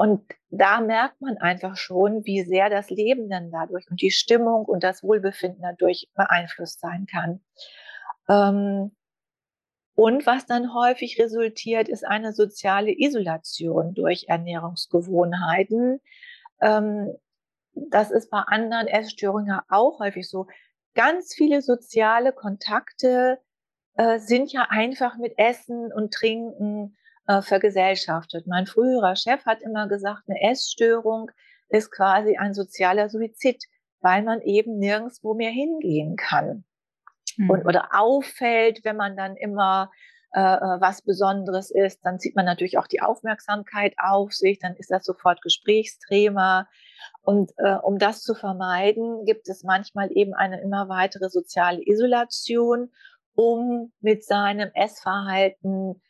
Und 0.00 0.22
da 0.48 0.80
merkt 0.80 1.20
man 1.20 1.36
einfach 1.36 1.76
schon, 1.76 2.24
wie 2.24 2.40
sehr 2.40 2.70
das 2.70 2.88
Leben 2.88 3.28
dann 3.28 3.50
dadurch 3.50 3.86
und 3.90 4.00
die 4.00 4.10
Stimmung 4.10 4.64
und 4.64 4.82
das 4.82 5.02
Wohlbefinden 5.02 5.60
dadurch 5.60 6.08
beeinflusst 6.14 6.80
sein 6.80 7.04
kann. 7.04 7.42
Ähm, 8.26 8.96
und 9.94 10.24
was 10.24 10.46
dann 10.46 10.72
häufig 10.72 11.20
resultiert, 11.20 11.90
ist 11.90 12.06
eine 12.06 12.32
soziale 12.32 12.98
Isolation 12.98 13.92
durch 13.92 14.24
Ernährungsgewohnheiten. 14.26 16.00
Ähm, 16.62 17.12
das 17.74 18.10
ist 18.10 18.30
bei 18.30 18.38
anderen 18.38 18.86
Essstörungen 18.86 19.60
auch 19.68 20.00
häufig 20.00 20.30
so. 20.30 20.46
Ganz 20.94 21.34
viele 21.34 21.60
soziale 21.60 22.32
Kontakte 22.32 23.38
äh, 23.96 24.18
sind 24.18 24.50
ja 24.50 24.66
einfach 24.70 25.18
mit 25.18 25.34
Essen 25.36 25.92
und 25.92 26.14
Trinken 26.14 26.96
äh, 27.26 27.42
vergesellschaftet. 27.42 28.46
Mein 28.46 28.66
früherer 28.66 29.16
Chef 29.16 29.44
hat 29.46 29.62
immer 29.62 29.88
gesagt, 29.88 30.22
eine 30.28 30.40
Essstörung 30.50 31.30
ist 31.68 31.90
quasi 31.90 32.36
ein 32.36 32.54
sozialer 32.54 33.08
Suizid, 33.08 33.64
weil 34.00 34.22
man 34.22 34.40
eben 34.42 34.78
nirgendwo 34.78 35.34
mehr 35.34 35.50
hingehen 35.50 36.16
kann. 36.16 36.64
Mhm. 37.36 37.50
Und, 37.50 37.66
oder 37.66 37.90
auffällt, 37.92 38.80
wenn 38.84 38.96
man 38.96 39.16
dann 39.16 39.36
immer 39.36 39.90
äh, 40.32 40.40
äh, 40.40 40.80
was 40.80 41.02
Besonderes 41.02 41.72
ist, 41.72 42.04
dann 42.04 42.20
zieht 42.20 42.36
man 42.36 42.44
natürlich 42.44 42.78
auch 42.78 42.86
die 42.86 43.02
Aufmerksamkeit 43.02 43.94
auf 43.98 44.32
sich, 44.32 44.60
dann 44.60 44.76
ist 44.76 44.90
das 44.90 45.04
sofort 45.04 45.42
Gesprächsthema. 45.42 46.68
Und 47.22 47.50
äh, 47.56 47.74
um 47.82 47.98
das 47.98 48.22
zu 48.22 48.36
vermeiden, 48.36 49.24
gibt 49.24 49.48
es 49.48 49.64
manchmal 49.64 50.08
eben 50.12 50.32
eine 50.34 50.60
immer 50.60 50.88
weitere 50.88 51.28
soziale 51.30 51.80
Isolation, 51.84 52.92
um 53.34 53.92
mit 54.00 54.24
seinem 54.24 54.70
Essverhalten 54.72 56.00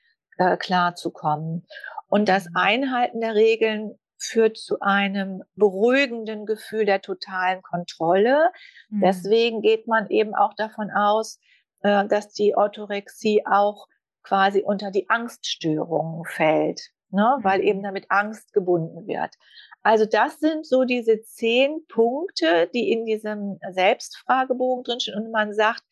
äh, 0.41 0.57
klarzukommen. 0.57 1.67
Und 2.09 2.29
das 2.29 2.47
mhm. 2.47 2.57
Einhalten 2.57 3.21
der 3.21 3.35
Regeln 3.35 3.95
führt 4.17 4.57
zu 4.57 4.81
einem 4.81 5.43
beruhigenden 5.55 6.47
Gefühl 6.47 6.85
der 6.85 7.01
totalen 7.01 7.63
Kontrolle. 7.63 8.51
Mhm. 8.89 9.01
Deswegen 9.03 9.61
geht 9.61 9.87
man 9.87 10.09
eben 10.09 10.35
auch 10.35 10.55
davon 10.55 10.91
aus, 10.91 11.39
äh, 11.83 12.07
dass 12.07 12.33
die 12.33 12.57
Orthorexie 12.57 13.45
auch 13.47 13.87
quasi 14.23 14.63
unter 14.63 14.91
die 14.91 15.09
Angststörungen 15.09 16.25
fällt, 16.25 16.91
ne? 17.11 17.37
Mhm. 17.39 17.45
weil 17.45 17.61
eben 17.61 17.83
damit 17.83 18.07
Angst 18.11 18.53
gebunden 18.53 19.07
wird. 19.07 19.35
Also 19.83 20.05
das 20.05 20.39
sind 20.41 20.67
so 20.67 20.85
diese 20.85 21.23
zehn 21.23 21.87
Punkte, 21.89 22.69
die 22.75 22.91
in 22.91 23.07
diesem 23.07 23.59
Selbstfragebogen 23.71 24.85
drinstehen. 24.85 25.19
Und 25.19 25.31
man 25.31 25.55
sagt, 25.55 25.83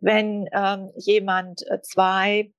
wenn 0.00 0.48
ähm, 0.52 0.90
jemand 0.96 1.62
äh, 1.70 1.82
zwei 1.82 2.52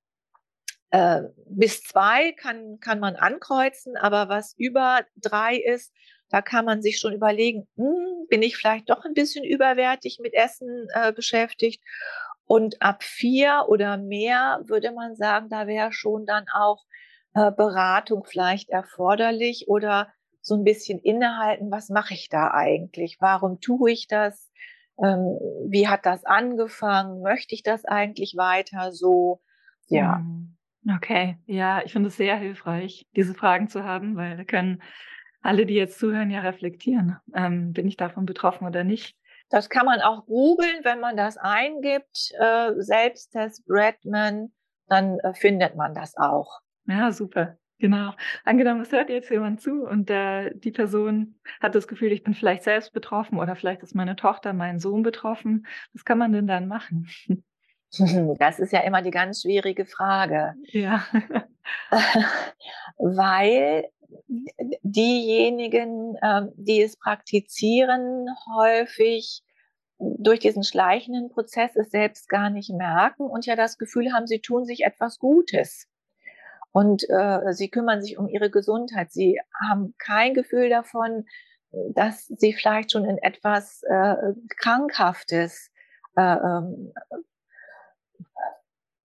äh, 0.91 1.21
bis 1.47 1.83
zwei 1.83 2.33
kann, 2.33 2.79
kann 2.79 2.99
man 2.99 3.15
ankreuzen, 3.15 3.97
aber 3.97 4.29
was 4.29 4.53
über 4.57 5.01
drei 5.15 5.55
ist, 5.55 5.93
da 6.29 6.41
kann 6.41 6.65
man 6.65 6.81
sich 6.81 6.99
schon 6.99 7.13
überlegen, 7.13 7.67
hm, 7.75 8.27
bin 8.29 8.41
ich 8.41 8.55
vielleicht 8.55 8.89
doch 8.89 9.03
ein 9.03 9.13
bisschen 9.13 9.43
überwertig 9.43 10.19
mit 10.21 10.33
Essen 10.33 10.87
äh, 10.93 11.11
beschäftigt. 11.11 11.83
Und 12.45 12.81
ab 12.81 13.03
vier 13.03 13.65
oder 13.67 13.97
mehr 13.97 14.61
würde 14.65 14.91
man 14.91 15.15
sagen, 15.15 15.49
da 15.49 15.67
wäre 15.67 15.91
schon 15.93 16.25
dann 16.25 16.45
auch 16.53 16.85
äh, 17.33 17.51
Beratung 17.51 18.25
vielleicht 18.25 18.69
erforderlich 18.69 19.65
oder 19.67 20.09
so 20.41 20.55
ein 20.55 20.63
bisschen 20.63 20.99
innehalten, 20.99 21.71
was 21.71 21.89
mache 21.89 22.13
ich 22.13 22.29
da 22.29 22.51
eigentlich? 22.51 23.17
Warum 23.19 23.61
tue 23.61 23.91
ich 23.91 24.07
das? 24.07 24.51
Ähm, 25.01 25.37
wie 25.69 25.87
hat 25.87 26.05
das 26.05 26.25
angefangen? 26.25 27.21
Möchte 27.21 27.55
ich 27.55 27.63
das 27.63 27.85
eigentlich 27.85 28.35
weiter 28.35 28.91
so? 28.91 29.41
Ja. 29.87 30.17
Mhm. 30.17 30.57
Okay, 30.89 31.37
ja, 31.45 31.83
ich 31.83 31.91
finde 31.91 32.07
es 32.07 32.17
sehr 32.17 32.35
hilfreich, 32.37 33.05
diese 33.15 33.35
Fragen 33.35 33.67
zu 33.67 33.83
haben, 33.83 34.15
weil 34.15 34.35
da 34.35 34.43
können 34.43 34.81
alle, 35.41 35.65
die 35.65 35.75
jetzt 35.75 35.99
zuhören, 35.99 36.31
ja 36.31 36.41
reflektieren. 36.41 37.17
Ähm, 37.35 37.73
bin 37.73 37.87
ich 37.87 37.97
davon 37.97 38.25
betroffen 38.25 38.65
oder 38.65 38.83
nicht? 38.83 39.15
Das 39.49 39.69
kann 39.69 39.85
man 39.85 40.01
auch 40.01 40.25
googeln, 40.25 40.83
wenn 40.83 40.99
man 40.99 41.17
das 41.17 41.37
eingibt, 41.37 42.31
äh, 42.39 42.71
Selbsttest 42.77 43.65
Bradman, 43.67 44.51
dann 44.87 45.19
äh, 45.19 45.33
findet 45.33 45.75
man 45.75 45.93
das 45.93 46.15
auch. 46.17 46.61
Ja, 46.87 47.11
super. 47.11 47.57
Genau. 47.77 48.13
Angenommen, 48.45 48.81
es 48.81 48.91
hört 48.91 49.09
jetzt 49.09 49.31
jemand 49.31 49.59
zu 49.59 49.83
und 49.83 50.09
äh, 50.09 50.51
die 50.55 50.71
Person 50.71 51.39
hat 51.59 51.73
das 51.73 51.87
Gefühl, 51.87 52.11
ich 52.11 52.23
bin 52.23 52.35
vielleicht 52.35 52.63
selbst 52.63 52.93
betroffen 52.93 53.39
oder 53.39 53.55
vielleicht 53.55 53.81
ist 53.81 53.95
meine 53.95 54.15
Tochter, 54.15 54.53
mein 54.53 54.79
Sohn 54.79 55.01
betroffen. 55.01 55.65
Was 55.93 56.05
kann 56.05 56.19
man 56.19 56.31
denn 56.31 56.45
dann 56.47 56.67
machen? 56.67 57.07
Das 58.39 58.59
ist 58.59 58.71
ja 58.71 58.81
immer 58.81 59.01
die 59.01 59.11
ganz 59.11 59.41
schwierige 59.41 59.85
Frage. 59.85 60.55
Ja. 60.71 61.05
Weil 62.97 63.89
diejenigen, 64.81 66.15
ähm, 66.23 66.51
die 66.55 66.81
es 66.81 66.97
praktizieren, 66.97 68.27
häufig 68.55 69.43
durch 69.99 70.39
diesen 70.39 70.63
schleichenden 70.63 71.29
Prozess 71.29 71.75
es 71.75 71.91
selbst 71.91 72.27
gar 72.27 72.49
nicht 72.49 72.71
merken 72.71 73.23
und 73.23 73.45
ja 73.45 73.55
das 73.55 73.77
Gefühl 73.77 74.13
haben, 74.13 74.27
sie 74.27 74.39
tun 74.39 74.65
sich 74.65 74.83
etwas 74.83 75.19
Gutes. 75.19 75.87
und 76.71 77.03
äh, 77.09 77.53
sie 77.53 77.69
kümmern 77.69 78.01
sich 78.01 78.17
um 78.17 78.27
ihre 78.29 78.49
Gesundheit. 78.49 79.11
Sie 79.11 79.39
haben 79.69 79.93
kein 79.97 80.33
Gefühl 80.33 80.69
davon, 80.69 81.25
dass 81.93 82.27
sie 82.27 82.53
vielleicht 82.53 82.91
schon 82.91 83.05
in 83.05 83.17
etwas 83.17 83.83
äh, 83.83 84.15
Krankhaftes 84.57 85.71
äh, 86.15 86.21
ähm, 86.21 86.93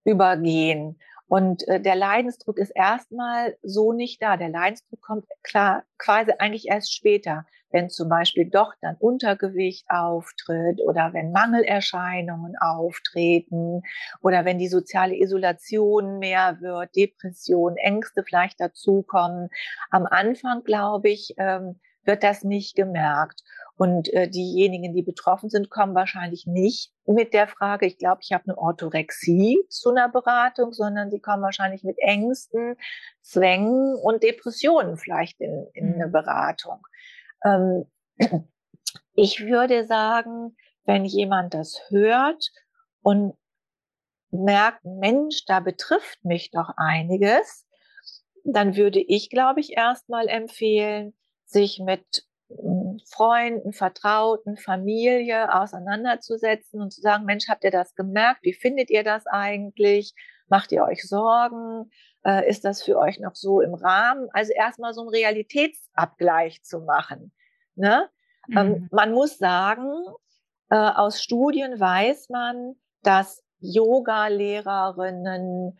übergehen. 0.06 0.98
Und 1.28 1.66
äh, 1.66 1.80
der 1.80 1.96
Leidensdruck 1.96 2.58
ist 2.58 2.70
erstmal 2.70 3.56
so 3.62 3.92
nicht 3.92 4.22
da. 4.22 4.36
Der 4.36 4.48
Leidensdruck 4.48 5.00
kommt 5.00 5.26
klar 5.42 5.82
quasi 5.98 6.32
eigentlich 6.38 6.68
erst 6.68 6.94
später, 6.94 7.44
wenn 7.72 7.90
zum 7.90 8.08
Beispiel 8.08 8.48
doch 8.48 8.74
dann 8.80 8.94
Untergewicht 9.00 9.86
auftritt 9.90 10.80
oder 10.80 11.12
wenn 11.12 11.32
Mangelerscheinungen 11.32 12.54
auftreten 12.60 13.82
oder 14.22 14.44
wenn 14.44 14.58
die 14.58 14.68
soziale 14.68 15.16
Isolation 15.16 16.20
mehr 16.20 16.58
wird, 16.60 16.94
Depression, 16.94 17.76
Ängste 17.76 18.22
vielleicht 18.22 18.60
dazukommen. 18.60 19.48
Am 19.90 20.06
Anfang, 20.06 20.62
glaube 20.62 21.08
ich, 21.08 21.34
ähm, 21.38 21.80
wird 22.06 22.22
das 22.22 22.44
nicht 22.44 22.76
gemerkt. 22.76 23.42
Und 23.76 24.12
äh, 24.14 24.28
diejenigen, 24.28 24.94
die 24.94 25.02
betroffen 25.02 25.50
sind, 25.50 25.68
kommen 25.68 25.94
wahrscheinlich 25.94 26.46
nicht 26.46 26.92
mit 27.04 27.34
der 27.34 27.46
Frage, 27.46 27.86
ich 27.86 27.98
glaube, 27.98 28.20
ich 28.22 28.32
habe 28.32 28.44
eine 28.46 28.56
Orthorexie 28.56 29.58
zu 29.68 29.90
einer 29.90 30.08
Beratung, 30.08 30.72
sondern 30.72 31.10
sie 31.10 31.20
kommen 31.20 31.42
wahrscheinlich 31.42 31.84
mit 31.84 31.98
Ängsten, 31.98 32.76
Zwängen 33.20 33.96
und 33.96 34.22
Depressionen 34.22 34.96
vielleicht 34.96 35.40
in, 35.40 35.66
in 35.74 35.94
eine 35.94 36.06
mhm. 36.06 36.12
Beratung. 36.12 36.86
Ähm, 37.44 37.84
ich 39.14 39.44
würde 39.44 39.86
sagen, 39.86 40.56
wenn 40.84 41.04
jemand 41.04 41.52
das 41.52 41.80
hört 41.88 42.50
und 43.02 43.34
merkt, 44.30 44.84
Mensch, 44.84 45.44
da 45.46 45.60
betrifft 45.60 46.24
mich 46.24 46.50
doch 46.50 46.70
einiges, 46.76 47.66
dann 48.44 48.76
würde 48.76 49.00
ich, 49.00 49.28
glaube 49.28 49.60
ich, 49.60 49.76
erstmal 49.76 50.28
empfehlen, 50.28 51.14
sich 51.46 51.80
mit 51.80 52.26
Freunden, 53.10 53.72
Vertrauten, 53.72 54.56
Familie 54.56 55.52
auseinanderzusetzen 55.52 56.80
und 56.80 56.92
zu 56.92 57.00
sagen, 57.00 57.24
Mensch, 57.24 57.48
habt 57.48 57.64
ihr 57.64 57.72
das 57.72 57.94
gemerkt? 57.94 58.42
Wie 58.42 58.52
findet 58.52 58.90
ihr 58.90 59.02
das 59.02 59.26
eigentlich? 59.26 60.14
Macht 60.48 60.70
ihr 60.70 60.84
euch 60.84 61.02
Sorgen? 61.02 61.90
Äh, 62.24 62.48
ist 62.48 62.64
das 62.64 62.84
für 62.84 62.98
euch 62.98 63.18
noch 63.18 63.34
so 63.34 63.60
im 63.60 63.74
Rahmen? 63.74 64.28
Also 64.32 64.52
erstmal 64.52 64.94
so 64.94 65.00
einen 65.00 65.10
Realitätsabgleich 65.10 66.62
zu 66.62 66.78
machen. 66.80 67.32
Ne? 67.74 68.08
Ähm, 68.56 68.68
mhm. 68.68 68.88
man 68.92 69.10
muss 69.12 69.38
sagen, 69.38 69.90
äh, 70.70 70.76
aus 70.76 71.20
Studien 71.20 71.80
weiß 71.80 72.28
man, 72.28 72.76
dass 73.02 73.42
Yoga-Lehrerinnen, 73.58 75.76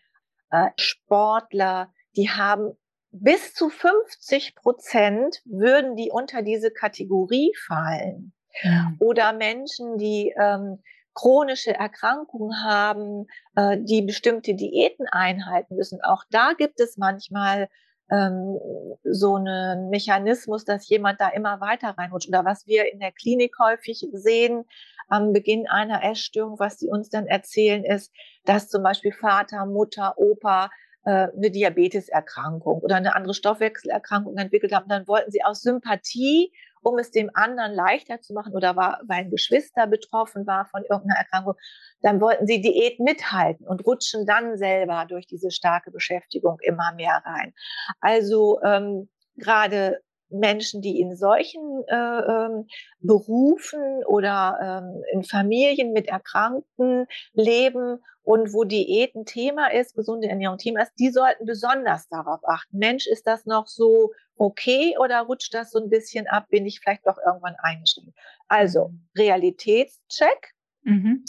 äh, 0.51 0.71
Sportler, 0.77 1.93
die 2.17 2.31
haben 2.31 2.77
bis 3.21 3.55
zu 3.55 3.69
50 3.69 4.55
Prozent 4.55 5.43
würden 5.45 5.97
die 5.97 6.11
unter 6.11 6.43
diese 6.43 6.71
Kategorie 6.71 7.53
fallen. 7.67 8.33
Ja. 8.63 8.93
Oder 9.01 9.33
Menschen, 9.33 9.99
die 9.99 10.35
ähm, 10.41 10.83
chronische 11.15 11.75
Erkrankungen 11.75 12.63
haben, 12.63 13.27
äh, 13.57 13.79
die 13.81 14.03
bestimmte 14.03 14.55
Diäten 14.55 15.07
einhalten 15.11 15.77
müssen. 15.77 16.01
Auch 16.03 16.25
da 16.31 16.53
gibt 16.57 16.81
es 16.81 16.97
manchmal 16.97 17.69
ähm, 18.11 18.59
so 19.05 19.37
einen 19.37 19.89
Mechanismus, 19.89 20.65
dass 20.65 20.89
jemand 20.89 21.21
da 21.21 21.29
immer 21.29 21.61
weiter 21.61 21.95
reinrutscht. 21.99 22.29
Oder 22.29 22.45
was 22.45 22.67
wir 22.67 22.93
in 22.93 23.01
der 23.01 23.13
Klinik 23.13 23.55
häufig 23.59 24.07
sehen 24.13 24.65
am 25.09 25.33
Beginn 25.33 25.67
einer 25.67 26.05
Essstörung, 26.05 26.59
was 26.59 26.79
sie 26.79 26.89
uns 26.89 27.09
dann 27.09 27.27
erzählen, 27.27 27.85
ist, 27.85 28.13
dass 28.45 28.69
zum 28.69 28.83
Beispiel 28.83 29.13
Vater, 29.13 29.67
Mutter, 29.67 30.15
Opa 30.19 30.71
eine 31.11 31.51
Diabeteserkrankung 31.51 32.81
oder 32.81 32.97
eine 32.97 33.15
andere 33.15 33.35
Stoffwechselerkrankung 33.35 34.37
entwickelt 34.37 34.73
haben, 34.73 34.89
dann 34.89 35.07
wollten 35.07 35.31
sie 35.31 35.45
aus 35.45 35.63
Sympathie, 35.63 36.53
um 36.83 36.99
es 36.99 37.11
dem 37.11 37.31
anderen 37.35 37.73
leichter 37.75 38.21
zu 38.21 38.33
machen 38.33 38.55
oder 38.55 38.77
war, 38.77 39.01
weil 39.07 39.25
ein 39.25 39.31
Geschwister 39.31 39.87
betroffen 39.87 40.47
war 40.47 40.67
von 40.67 40.83
irgendeiner 40.83 41.19
Erkrankung, 41.19 41.55
dann 42.01 42.21
wollten 42.21 42.47
sie 42.47 42.61
Diät 42.61 43.01
mithalten 43.01 43.67
und 43.67 43.85
rutschen 43.87 44.27
dann 44.27 44.57
selber 44.57 45.07
durch 45.09 45.27
diese 45.27 45.51
starke 45.51 45.91
Beschäftigung 45.91 46.59
immer 46.61 46.93
mehr 46.95 47.23
rein. 47.25 47.55
Also 48.01 48.61
ähm, 48.63 49.09
gerade 49.37 50.01
Menschen, 50.29 50.83
die 50.83 51.01
in 51.01 51.17
solchen 51.17 51.85
äh, 51.89 51.95
ähm, 51.95 52.67
Berufen 53.01 54.05
oder 54.07 54.59
ähm, 54.83 55.03
in 55.13 55.23
Familien 55.23 55.93
mit 55.93 56.09
Erkrankten 56.09 57.07
leben 57.33 57.99
und 58.27 58.53
wo 58.53 58.65
Diät 58.65 59.15
ein 59.15 59.25
Thema 59.25 59.69
ist, 59.73 59.95
gesunde 59.95 60.27
Ernährung 60.29 60.59
Thema 60.59 60.83
ist, 60.83 60.93
die 60.99 61.11
sollten 61.11 61.47
besonders 61.47 62.09
darauf 62.09 62.41
achten. 62.43 62.77
Mensch, 62.77 63.07
ist 63.07 63.25
das 63.25 63.47
noch 63.47 63.69
so 63.69 64.11
okay 64.35 64.97
oder 64.99 65.21
rutscht 65.21 65.55
das 65.55 65.71
so 65.71 65.79
ein 65.79 65.89
bisschen 65.89 66.27
ab? 66.27 66.49
Bin 66.49 66.67
ich 66.67 66.81
vielleicht 66.81 67.07
doch 67.07 67.19
irgendwann 67.25 67.55
eingeschränkt? 67.57 68.19
Also. 68.49 68.91
Realitätscheck. 69.17 70.55
Mhm. 70.83 71.25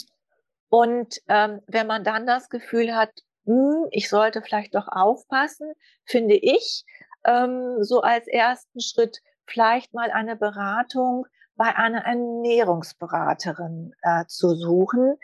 Und 0.70 1.20
ähm, 1.28 1.60
wenn 1.68 1.86
man 1.86 2.02
dann 2.02 2.26
das 2.26 2.48
Gefühl 2.48 2.96
hat, 2.96 3.12
hm, 3.44 3.86
ich 3.92 4.08
sollte 4.08 4.42
vielleicht 4.42 4.74
doch 4.74 4.88
aufpassen, 4.88 5.72
finde 6.04 6.34
ich, 6.34 6.84
ähm, 7.24 7.76
so 7.80 8.00
als 8.00 8.26
ersten 8.26 8.80
Schritt 8.80 9.20
vielleicht 9.46 9.94
mal 9.94 10.10
eine 10.10 10.34
Beratung 10.34 11.28
bei 11.54 11.76
einer 11.76 12.04
Ernährungsberaterin 12.04 13.94
äh, 14.02 14.24
zu 14.26 14.56
suchen 14.56 15.16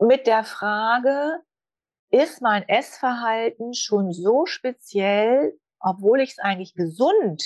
mit 0.00 0.26
der 0.26 0.44
Frage, 0.44 1.40
ist 2.10 2.40
mein 2.40 2.66
Essverhalten 2.68 3.74
schon 3.74 4.12
so 4.12 4.46
speziell, 4.46 5.58
obwohl 5.80 6.20
ich 6.20 6.30
es 6.32 6.38
eigentlich 6.38 6.74
gesund 6.74 7.44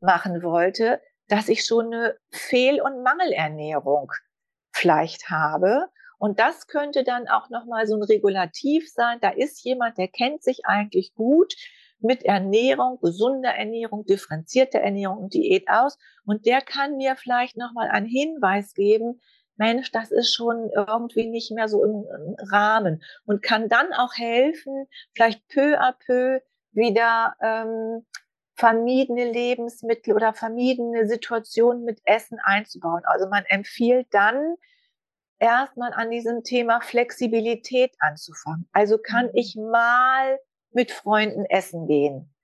machen 0.00 0.42
wollte, 0.42 1.00
dass 1.28 1.48
ich 1.48 1.64
schon 1.64 1.92
eine 1.92 2.16
Fehl- 2.30 2.80
und 2.80 3.02
Mangelernährung 3.02 4.10
vielleicht 4.72 5.28
habe. 5.28 5.88
Und 6.18 6.40
das 6.40 6.66
könnte 6.66 7.04
dann 7.04 7.28
auch 7.28 7.50
nochmal 7.50 7.86
so 7.86 7.96
ein 7.96 8.02
Regulativ 8.02 8.90
sein. 8.90 9.18
Da 9.20 9.30
ist 9.30 9.62
jemand, 9.62 9.98
der 9.98 10.08
kennt 10.08 10.42
sich 10.42 10.64
eigentlich 10.64 11.14
gut, 11.14 11.54
mit 12.00 12.24
Ernährung, 12.24 12.98
gesunder 13.00 13.50
Ernährung, 13.50 14.04
differenzierter 14.04 14.78
Ernährung 14.78 15.18
und 15.18 15.34
Diät 15.34 15.68
aus. 15.68 15.98
Und 16.24 16.46
der 16.46 16.60
kann 16.60 16.96
mir 16.96 17.16
vielleicht 17.16 17.56
nochmal 17.56 17.88
einen 17.88 18.06
Hinweis 18.06 18.74
geben, 18.74 19.20
Mensch, 19.58 19.90
das 19.92 20.10
ist 20.10 20.32
schon 20.32 20.70
irgendwie 20.70 21.26
nicht 21.26 21.50
mehr 21.50 21.68
so 21.68 21.84
im, 21.84 22.04
Rahmen 22.50 23.02
und 23.26 23.42
kann 23.42 23.68
dann 23.68 23.92
auch 23.92 24.14
helfen, 24.14 24.86
vielleicht 25.14 25.46
peu 25.48 25.78
à 25.78 25.92
peu 25.92 26.40
wieder 26.72 27.34
ähm, 27.40 28.06
vermiedene 28.54 29.30
Lebensmittel 29.30 30.14
oder 30.14 30.32
vermiedene 30.32 31.06
Situationen 31.06 31.84
mit 31.84 32.00
Essen 32.04 32.38
einzubauen. 32.42 33.02
Also 33.04 33.28
man 33.28 33.44
empfiehlt 33.46 34.08
dann 34.10 34.56
erstmal 35.38 35.92
an 35.92 36.10
diesem 36.10 36.42
Thema 36.42 36.80
Flexibilität 36.80 37.94
anzufangen. 38.00 38.68
Also 38.72 38.98
kann 38.98 39.26
mhm. 39.26 39.32
ich 39.34 39.56
mal 39.56 40.38
mit 40.72 40.90
Freunden 40.90 41.44
essen 41.46 41.86
gehen 41.86 42.34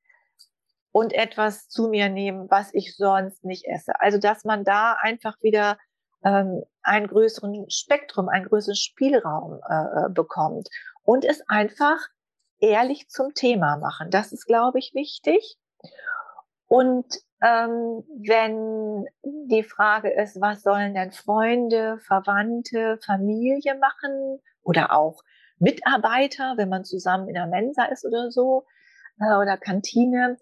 und 0.93 1.13
etwas 1.13 1.69
zu 1.69 1.89
mir 1.89 2.09
nehmen, 2.09 2.51
was 2.51 2.73
ich 2.73 2.97
sonst 2.97 3.45
nicht 3.45 3.67
esse. 3.67 4.01
Also 4.01 4.19
dass 4.19 4.45
man 4.45 4.65
da 4.65 4.93
einfach 5.01 5.37
wieder 5.43 5.79
ähm, 6.25 6.63
einen 6.83 7.07
größeren 7.07 7.67
Spektrum, 7.71 8.29
einen 8.29 8.47
größeren 8.47 8.77
Spielraum 8.77 9.61
äh, 9.69 10.07
äh, 10.07 10.09
bekommt 10.11 10.69
und 11.03 11.25
es 11.25 11.43
einfach 11.49 11.99
ehrlich 12.59 13.09
zum 13.09 13.35
Thema 13.35 13.77
machen. 13.77 14.11
Das 14.11 14.33
ist, 14.33 14.47
glaube 14.47 14.79
ich, 14.79 14.93
wichtig. 14.95 15.57
Und 16.67 17.07
ähm, 17.43 18.05
wenn 18.27 19.07
die 19.23 19.63
Frage 19.63 20.11
ist, 20.11 20.41
was 20.41 20.63
sollen 20.63 20.95
denn 20.95 21.13
Freunde, 21.13 21.99
Verwandte, 21.99 22.99
Familie 23.05 23.77
machen 23.79 24.41
oder 24.63 24.93
auch 24.93 25.23
Mitarbeiter, 25.59 26.55
wenn 26.57 26.69
man 26.69 26.85
zusammen 26.85 27.29
in 27.29 27.35
der 27.35 27.47
Mensa 27.47 27.85
ist 27.85 28.05
oder 28.05 28.31
so, 28.31 28.65
äh, 29.21 29.37
oder 29.37 29.59
Kantine, 29.59 30.39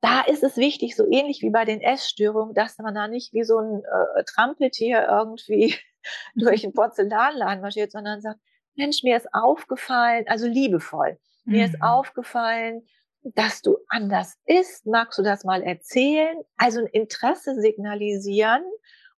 da 0.00 0.22
ist 0.22 0.42
es 0.42 0.56
wichtig, 0.56 0.96
so 0.96 1.06
ähnlich 1.10 1.42
wie 1.42 1.50
bei 1.50 1.64
den 1.64 1.80
Essstörungen, 1.80 2.54
dass 2.54 2.78
man 2.78 2.94
da 2.94 3.08
nicht 3.08 3.32
wie 3.32 3.44
so 3.44 3.58
ein 3.58 3.82
äh, 3.84 4.24
Trampeltier 4.24 5.06
irgendwie 5.08 5.76
durch 6.34 6.62
den 6.62 6.72
Porzellanladen 6.72 7.60
marschiert, 7.60 7.92
sondern 7.92 8.20
sagt, 8.20 8.40
Mensch, 8.76 9.02
mir 9.02 9.16
ist 9.16 9.28
aufgefallen, 9.32 10.24
also 10.28 10.46
liebevoll, 10.46 11.18
mhm. 11.44 11.52
mir 11.52 11.66
ist 11.66 11.76
mhm. 11.76 11.82
aufgefallen, 11.82 12.86
dass 13.22 13.60
du 13.60 13.76
anders 13.88 14.38
isst. 14.46 14.86
Magst 14.86 15.18
du 15.18 15.22
das 15.22 15.44
mal 15.44 15.62
erzählen? 15.62 16.38
Also 16.56 16.80
ein 16.80 16.86
Interesse 16.86 17.60
signalisieren 17.60 18.64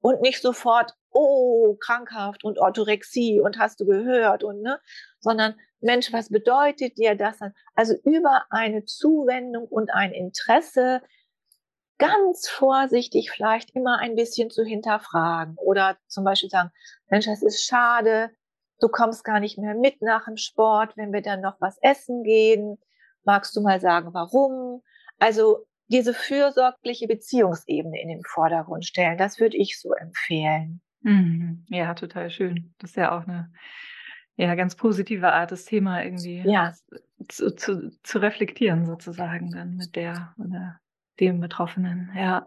und 0.00 0.20
nicht 0.20 0.42
sofort, 0.42 0.94
oh, 1.12 1.76
krankhaft 1.80 2.44
und 2.44 2.58
Orthorexie 2.58 3.40
und 3.40 3.58
hast 3.58 3.80
du 3.80 3.86
gehört 3.86 4.44
und 4.44 4.62
ne, 4.62 4.80
sondern 5.20 5.54
Mensch, 5.80 6.12
was 6.12 6.28
bedeutet 6.28 6.98
dir 6.98 7.16
das 7.16 7.38
dann? 7.38 7.52
Also 7.74 7.94
über 8.04 8.44
eine 8.50 8.84
Zuwendung 8.84 9.66
und 9.66 9.92
ein 9.92 10.12
Interesse 10.12 11.02
ganz 11.98 12.48
vorsichtig 12.48 13.30
vielleicht 13.30 13.74
immer 13.74 13.98
ein 13.98 14.16
bisschen 14.16 14.50
zu 14.50 14.64
hinterfragen 14.64 15.56
oder 15.56 15.96
zum 16.08 16.24
Beispiel 16.24 16.50
sagen, 16.50 16.70
Mensch, 17.08 17.26
das 17.26 17.42
ist 17.42 17.64
schade, 17.64 18.30
du 18.80 18.88
kommst 18.88 19.24
gar 19.24 19.40
nicht 19.40 19.58
mehr 19.58 19.74
mit 19.74 20.02
nach 20.02 20.24
dem 20.24 20.36
Sport, 20.36 20.96
wenn 20.96 21.12
wir 21.12 21.22
dann 21.22 21.40
noch 21.40 21.60
was 21.60 21.78
essen 21.82 22.24
gehen 22.24 22.78
Magst 23.24 23.54
du 23.54 23.60
mal 23.60 23.80
sagen, 23.80 24.12
warum? 24.12 24.82
Also 25.18 25.66
diese 25.86 26.14
fürsorgliche 26.14 27.06
Beziehungsebene 27.06 28.00
in 28.00 28.08
den 28.08 28.24
Vordergrund 28.24 28.84
stellen, 28.84 29.18
das 29.18 29.38
würde 29.38 29.56
ich 29.56 29.80
so 29.80 29.92
empfehlen. 29.92 30.80
Mhm. 31.02 31.64
Ja, 31.68 31.94
total 31.94 32.30
schön. 32.30 32.74
Das 32.78 32.90
ist 32.90 32.96
ja 32.96 33.16
auch 33.16 33.26
eine 33.26 33.52
ja, 34.36 34.54
ganz 34.54 34.76
positive 34.76 35.32
Art, 35.32 35.52
das 35.52 35.64
Thema 35.64 36.02
irgendwie 36.02 36.42
ja. 36.46 36.72
zu, 37.28 37.54
zu, 37.54 37.90
zu 38.02 38.18
reflektieren, 38.18 38.86
sozusagen, 38.86 39.50
dann 39.50 39.76
mit 39.76 39.94
der 39.94 40.34
oder 40.38 40.80
dem 41.20 41.40
Betroffenen. 41.40 42.10
Ja. 42.16 42.46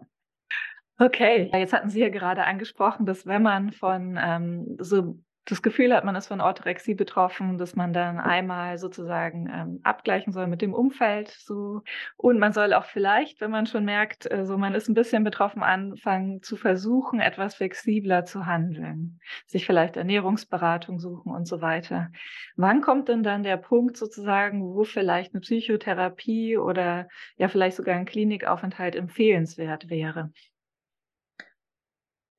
Okay, 0.98 1.50
jetzt 1.52 1.72
hatten 1.72 1.90
Sie 1.90 2.00
ja 2.00 2.08
gerade 2.08 2.44
angesprochen, 2.44 3.06
dass 3.06 3.26
wenn 3.26 3.42
man 3.42 3.70
von 3.70 4.18
ähm, 4.20 4.76
so 4.80 5.18
das 5.46 5.62
Gefühl 5.62 5.94
hat, 5.94 6.04
man 6.04 6.16
ist 6.16 6.26
von 6.26 6.40
Orthorexie 6.40 6.94
betroffen, 6.94 7.56
dass 7.56 7.76
man 7.76 7.92
dann 7.92 8.18
einmal 8.18 8.78
sozusagen 8.78 9.48
ähm, 9.48 9.80
abgleichen 9.84 10.32
soll 10.32 10.48
mit 10.48 10.60
dem 10.60 10.74
Umfeld. 10.74 11.28
So. 11.28 11.82
Und 12.16 12.40
man 12.40 12.52
soll 12.52 12.74
auch 12.74 12.84
vielleicht, 12.84 13.40
wenn 13.40 13.52
man 13.52 13.66
schon 13.66 13.84
merkt, 13.84 14.30
äh, 14.30 14.44
so 14.44 14.58
man 14.58 14.74
ist 14.74 14.88
ein 14.88 14.94
bisschen 14.94 15.22
betroffen, 15.22 15.62
anfangen 15.62 16.42
zu 16.42 16.56
versuchen, 16.56 17.20
etwas 17.20 17.54
flexibler 17.54 18.24
zu 18.24 18.44
handeln. 18.44 19.20
Sich 19.46 19.66
vielleicht 19.66 19.96
Ernährungsberatung 19.96 20.98
suchen 20.98 21.32
und 21.32 21.46
so 21.46 21.60
weiter. 21.60 22.10
Wann 22.56 22.80
kommt 22.80 23.08
denn 23.08 23.22
dann 23.22 23.44
der 23.44 23.56
Punkt 23.56 23.96
sozusagen, 23.96 24.62
wo 24.62 24.82
vielleicht 24.82 25.32
eine 25.32 25.42
Psychotherapie 25.42 26.58
oder 26.58 27.08
ja 27.36 27.46
vielleicht 27.46 27.76
sogar 27.76 27.94
ein 27.94 28.04
Klinikaufenthalt 28.04 28.96
empfehlenswert 28.96 29.88
wäre? 29.88 30.32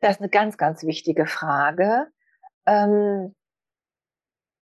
Das 0.01 0.17
ist 0.17 0.21
eine 0.21 0.29
ganz, 0.29 0.57
ganz 0.57 0.83
wichtige 0.83 1.25
Frage. 1.25 2.07
Ähm, 2.67 3.33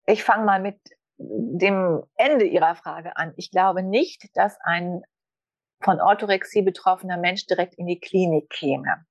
ich 0.05 0.23
fange 0.23 0.45
mal 0.45 0.61
mit 0.61 0.79
dem 1.17 2.03
Ende 2.15 2.45
Ihrer 2.45 2.75
Frage 2.75 3.17
an. 3.17 3.33
Ich 3.35 3.51
glaube 3.51 3.83
nicht, 3.83 4.29
dass 4.35 4.57
ein 4.61 5.01
von 5.81 5.99
Orthorexie 5.99 6.61
betroffener 6.61 7.17
Mensch 7.17 7.45
direkt 7.47 7.75
in 7.75 7.87
die 7.87 7.99
Klinik 7.99 8.49
käme. 8.49 9.05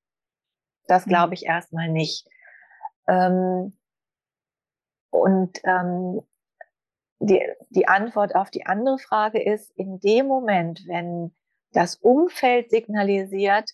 Das 0.86 1.06
mhm. 1.06 1.10
glaube 1.10 1.34
ich 1.34 1.44
erstmal 1.44 1.88
nicht. 1.88 2.26
Ähm, 3.06 3.76
und 5.10 5.60
ähm, 5.64 6.22
die, 7.20 7.40
die 7.70 7.88
Antwort 7.88 8.34
auf 8.34 8.50
die 8.50 8.66
andere 8.66 8.98
Frage 8.98 9.42
ist, 9.42 9.70
in 9.76 9.98
dem 10.00 10.26
Moment, 10.26 10.82
wenn 10.86 11.34
das 11.72 11.96
Umfeld 11.96 12.70
signalisiert, 12.70 13.70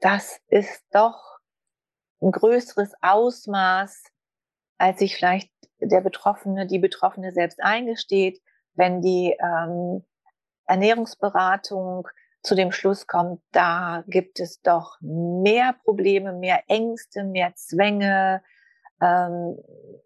das 0.00 0.40
ist 0.48 0.84
doch 0.90 1.38
ein 2.20 2.32
größeres 2.32 2.92
Ausmaß 3.00 4.11
als 4.82 4.98
sich 4.98 5.14
vielleicht 5.14 5.48
der 5.78 6.00
Betroffene, 6.00 6.66
die 6.66 6.80
Betroffene 6.80 7.32
selbst 7.32 7.62
eingesteht, 7.62 8.40
wenn 8.74 9.00
die 9.00 9.36
ähm, 9.40 10.04
Ernährungsberatung 10.66 12.08
zu 12.42 12.56
dem 12.56 12.72
Schluss 12.72 13.06
kommt, 13.06 13.40
da 13.52 14.02
gibt 14.08 14.40
es 14.40 14.60
doch 14.60 14.96
mehr 15.00 15.76
Probleme, 15.84 16.32
mehr 16.32 16.64
Ängste, 16.66 17.22
mehr 17.22 17.54
Zwänge, 17.54 18.42
ähm, 19.00 19.56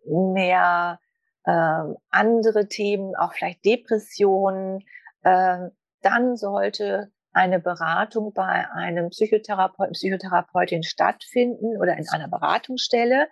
mehr 0.04 1.00
ähm, 1.46 1.96
andere 2.10 2.68
Themen, 2.68 3.16
auch 3.16 3.32
vielleicht 3.32 3.64
Depressionen, 3.64 4.84
ähm, 5.24 5.70
dann 6.02 6.36
sollte 6.36 7.10
eine 7.32 7.60
Beratung 7.60 8.34
bei 8.34 8.70
einem 8.70 9.08
Psychotherapeuten, 9.08 9.94
Psychotherapeutin 9.94 10.82
stattfinden 10.82 11.78
oder 11.78 11.96
in 11.96 12.06
einer 12.10 12.28
Beratungsstelle, 12.28 13.28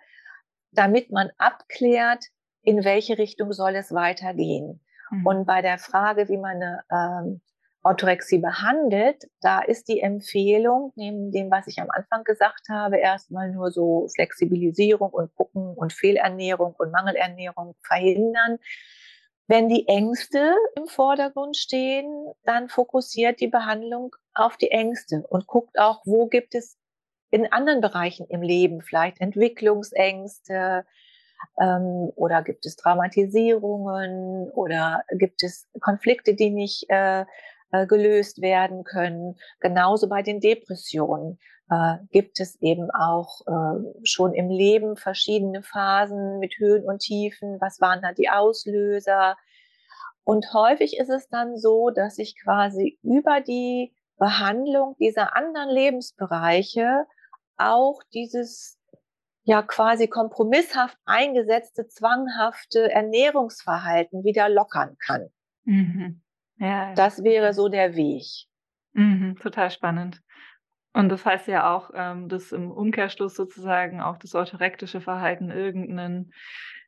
damit 0.75 1.11
man 1.11 1.31
abklärt, 1.37 2.25
in 2.61 2.83
welche 2.83 3.17
Richtung 3.17 3.53
soll 3.53 3.75
es 3.75 3.93
weitergehen. 3.93 4.81
Mhm. 5.11 5.25
Und 5.25 5.45
bei 5.45 5.61
der 5.61 5.77
Frage, 5.77 6.27
wie 6.29 6.37
man 6.37 6.61
eine 6.61 6.83
ähm, 6.91 7.41
Orthorexie 7.83 8.39
behandelt, 8.39 9.29
da 9.41 9.61
ist 9.61 9.87
die 9.87 10.01
Empfehlung, 10.01 10.91
neben 10.95 11.31
dem, 11.31 11.51
was 11.51 11.67
ich 11.67 11.79
am 11.79 11.89
Anfang 11.91 12.23
gesagt 12.23 12.67
habe, 12.69 12.97
erstmal 12.97 13.51
nur 13.51 13.69
so 13.69 14.07
Flexibilisierung 14.15 15.11
und 15.11 15.33
Gucken 15.35 15.75
und 15.75 15.93
Fehlernährung 15.93 16.73
und 16.77 16.91
Mangelernährung 16.91 17.75
verhindern. 17.83 18.57
Wenn 19.47 19.69
die 19.69 19.87
Ängste 19.87 20.55
im 20.75 20.87
Vordergrund 20.87 21.55
stehen, 21.55 22.33
dann 22.43 22.69
fokussiert 22.69 23.39
die 23.39 23.47
Behandlung 23.47 24.15
auf 24.33 24.57
die 24.57 24.71
Ängste 24.71 25.23
und 25.29 25.45
guckt 25.45 25.77
auch, 25.77 26.01
wo 26.05 26.25
gibt 26.25 26.55
es 26.55 26.79
in 27.35 27.51
anderen 27.51 27.81
Bereichen 27.81 28.25
im 28.29 28.41
Leben, 28.41 28.81
vielleicht 28.81 29.19
Entwicklungsängste 29.19 30.85
ähm, 31.59 32.11
oder 32.15 32.41
gibt 32.43 32.65
es 32.65 32.77
Traumatisierungen 32.77 34.49
oder 34.51 35.03
gibt 35.11 35.43
es 35.43 35.67
Konflikte, 35.81 36.33
die 36.33 36.49
nicht 36.49 36.85
äh, 36.89 37.25
äh, 37.71 37.87
gelöst 37.87 38.41
werden 38.41 38.85
können. 38.85 39.35
Genauso 39.59 40.07
bei 40.07 40.21
den 40.21 40.39
Depressionen 40.39 41.37
äh, 41.69 41.97
gibt 42.09 42.39
es 42.39 42.55
eben 42.61 42.89
auch 42.91 43.41
äh, 43.47 44.05
schon 44.05 44.33
im 44.33 44.49
Leben 44.49 44.95
verschiedene 44.95 45.61
Phasen 45.61 46.39
mit 46.39 46.57
Höhen 46.57 46.85
und 46.85 46.99
Tiefen. 46.99 47.59
Was 47.59 47.81
waren 47.81 48.01
da 48.01 48.13
die 48.13 48.29
Auslöser? 48.29 49.35
Und 50.23 50.53
häufig 50.53 50.97
ist 50.97 51.09
es 51.09 51.27
dann 51.27 51.57
so, 51.57 51.89
dass 51.89 52.17
ich 52.17 52.41
quasi 52.41 52.97
über 53.03 53.41
die 53.41 53.93
Behandlung 54.17 54.95
dieser 54.99 55.35
anderen 55.35 55.69
Lebensbereiche 55.69 57.05
auch 57.57 58.01
dieses 58.13 58.79
ja 59.43 59.61
quasi 59.61 60.07
kompromisshaft 60.07 60.97
eingesetzte, 61.05 61.87
zwanghafte 61.87 62.91
Ernährungsverhalten 62.91 64.23
wieder 64.23 64.49
lockern 64.49 64.97
kann. 65.05 65.29
Mhm. 65.65 66.21
Ja, 66.57 66.93
das 66.95 67.23
wäre 67.23 67.53
so 67.53 67.69
der 67.69 67.95
Weg. 67.95 68.25
Mhm, 68.93 69.37
total 69.39 69.69
spannend. 69.69 70.21
Und 70.93 71.09
das 71.09 71.25
heißt 71.25 71.47
ja 71.47 71.75
auch, 71.75 71.91
ähm, 71.93 72.29
dass 72.29 72.53
im 72.53 72.71
Umkehrschluss 72.71 73.35
sozusagen 73.35 73.99
auch 74.01 74.17
das 74.17 74.33
orthorektische 74.33 75.01
Verhalten 75.01 75.51
irgendeinen 75.51 76.31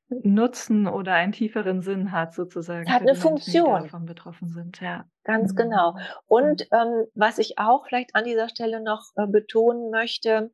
Nutzen 0.09 0.87
oder 0.87 1.13
einen 1.13 1.33
tieferen 1.33 1.81
Sinn 1.81 2.13
hat 2.13 2.33
sozusagen. 2.33 2.89
Hat 2.89 3.01
eine 3.01 3.15
Funktion. 3.15 3.65
Menschen, 3.65 3.83
die 3.83 3.91
davon 3.91 4.05
betroffen 4.05 4.47
sind, 4.47 4.79
ja. 4.79 5.03
Ganz 5.25 5.51
mhm. 5.51 5.57
genau. 5.57 5.97
Und 6.27 6.61
ähm, 6.71 7.07
was 7.13 7.37
ich 7.39 7.59
auch 7.59 7.85
vielleicht 7.87 8.15
an 8.15 8.23
dieser 8.23 8.47
Stelle 8.47 8.81
noch 8.81 9.11
äh, 9.17 9.27
betonen 9.27 9.91
möchte, 9.91 10.51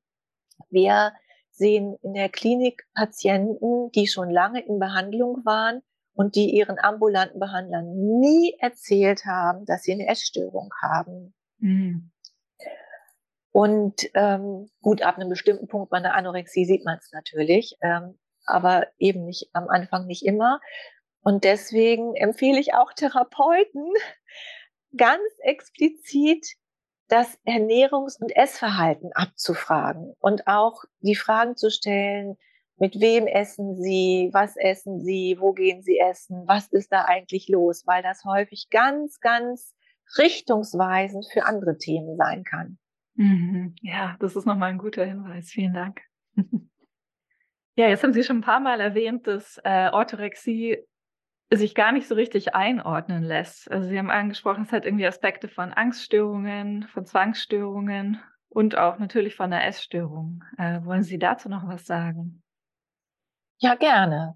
wir 0.69 1.13
sehen 1.51 1.97
in 2.01 2.13
der 2.13 2.29
Klinik 2.29 2.83
Patienten, 2.93 3.91
die 3.91 4.07
schon 4.07 4.29
lange 4.29 4.65
in 4.65 4.79
Behandlung 4.79 5.45
waren 5.45 5.81
und 6.13 6.35
die 6.35 6.51
ihren 6.51 6.79
ambulanten 6.79 7.39
Behandlern 7.39 8.19
nie 8.19 8.55
erzählt 8.59 9.25
haben, 9.25 9.65
dass 9.65 9.83
sie 9.83 9.93
eine 9.93 10.07
Essstörung 10.07 10.71
haben. 10.81 11.33
Mhm. 11.59 12.11
Und 13.51 14.09
ähm, 14.15 14.69
gut, 14.81 15.03
ab 15.03 15.17
einem 15.17 15.29
bestimmten 15.29 15.67
Punkt 15.67 15.91
bei 15.91 15.97
einer 15.97 16.15
Anorexie 16.15 16.65
sieht 16.65 16.85
man 16.85 16.97
es 16.97 17.11
natürlich, 17.11 17.77
ähm, 17.81 18.17
aber 18.45 18.87
eben 18.97 19.25
nicht 19.25 19.49
am 19.53 19.69
Anfang 19.69 20.07
nicht 20.07 20.25
immer. 20.25 20.59
Und 21.21 21.43
deswegen 21.43 22.15
empfehle 22.15 22.59
ich 22.59 22.73
auch 22.73 22.93
Therapeuten 22.93 23.93
ganz 24.97 25.21
explizit 25.43 26.47
das 27.13 27.37
Ernährungs- 27.45 28.19
und 28.19 28.35
Essverhalten 28.35 29.11
abzufragen 29.13 30.15
und 30.19 30.47
auch 30.47 30.83
die 31.01 31.13
Fragen 31.13 31.55
zu 31.55 31.69
stellen, 31.69 32.37
mit 32.77 32.99
wem 32.99 33.27
essen 33.27 33.75
Sie, 33.75 34.31
was 34.33 34.57
essen 34.57 34.99
Sie, 34.99 35.37
wo 35.39 35.53
gehen 35.53 35.83
Sie 35.83 35.99
essen, 35.99 36.43
was 36.47 36.69
ist 36.69 36.91
da 36.91 37.05
eigentlich 37.05 37.47
los, 37.49 37.85
weil 37.85 38.01
das 38.01 38.25
häufig 38.25 38.69
ganz, 38.71 39.19
ganz 39.19 39.75
richtungsweisend 40.17 41.27
für 41.31 41.45
andere 41.45 41.77
Themen 41.77 42.17
sein 42.17 42.43
kann. 42.43 42.79
Mhm. 43.13 43.75
Ja, 43.81 44.17
das 44.19 44.35
ist 44.35 44.47
nochmal 44.47 44.71
ein 44.71 44.79
guter 44.79 45.05
Hinweis. 45.05 45.51
Vielen 45.51 45.75
Dank. 45.75 46.01
ja, 47.75 47.89
jetzt 47.89 48.01
haben 48.01 48.13
Sie 48.13 48.23
schon 48.23 48.39
ein 48.39 48.41
paar 48.41 48.59
Mal 48.59 48.81
erwähnt, 48.81 49.27
dass 49.27 49.61
äh, 49.63 49.89
Orthorexie 49.91 50.79
sich 51.57 51.75
gar 51.75 51.91
nicht 51.91 52.07
so 52.07 52.15
richtig 52.15 52.55
einordnen 52.55 53.23
lässt. 53.23 53.71
Also 53.71 53.87
Sie 53.87 53.97
haben 53.97 54.11
angesprochen, 54.11 54.63
es 54.63 54.71
hat 54.71 54.85
irgendwie 54.85 55.07
Aspekte 55.07 55.47
von 55.47 55.73
Angststörungen, 55.73 56.87
von 56.87 57.05
Zwangsstörungen 57.05 58.21
und 58.49 58.77
auch 58.77 58.99
natürlich 58.99 59.35
von 59.35 59.51
einer 59.51 59.65
Essstörung. 59.65 60.43
Äh, 60.57 60.83
wollen 60.83 61.03
Sie 61.03 61.17
dazu 61.17 61.49
noch 61.49 61.67
was 61.67 61.85
sagen? 61.85 62.43
Ja, 63.57 63.75
gerne. 63.75 64.35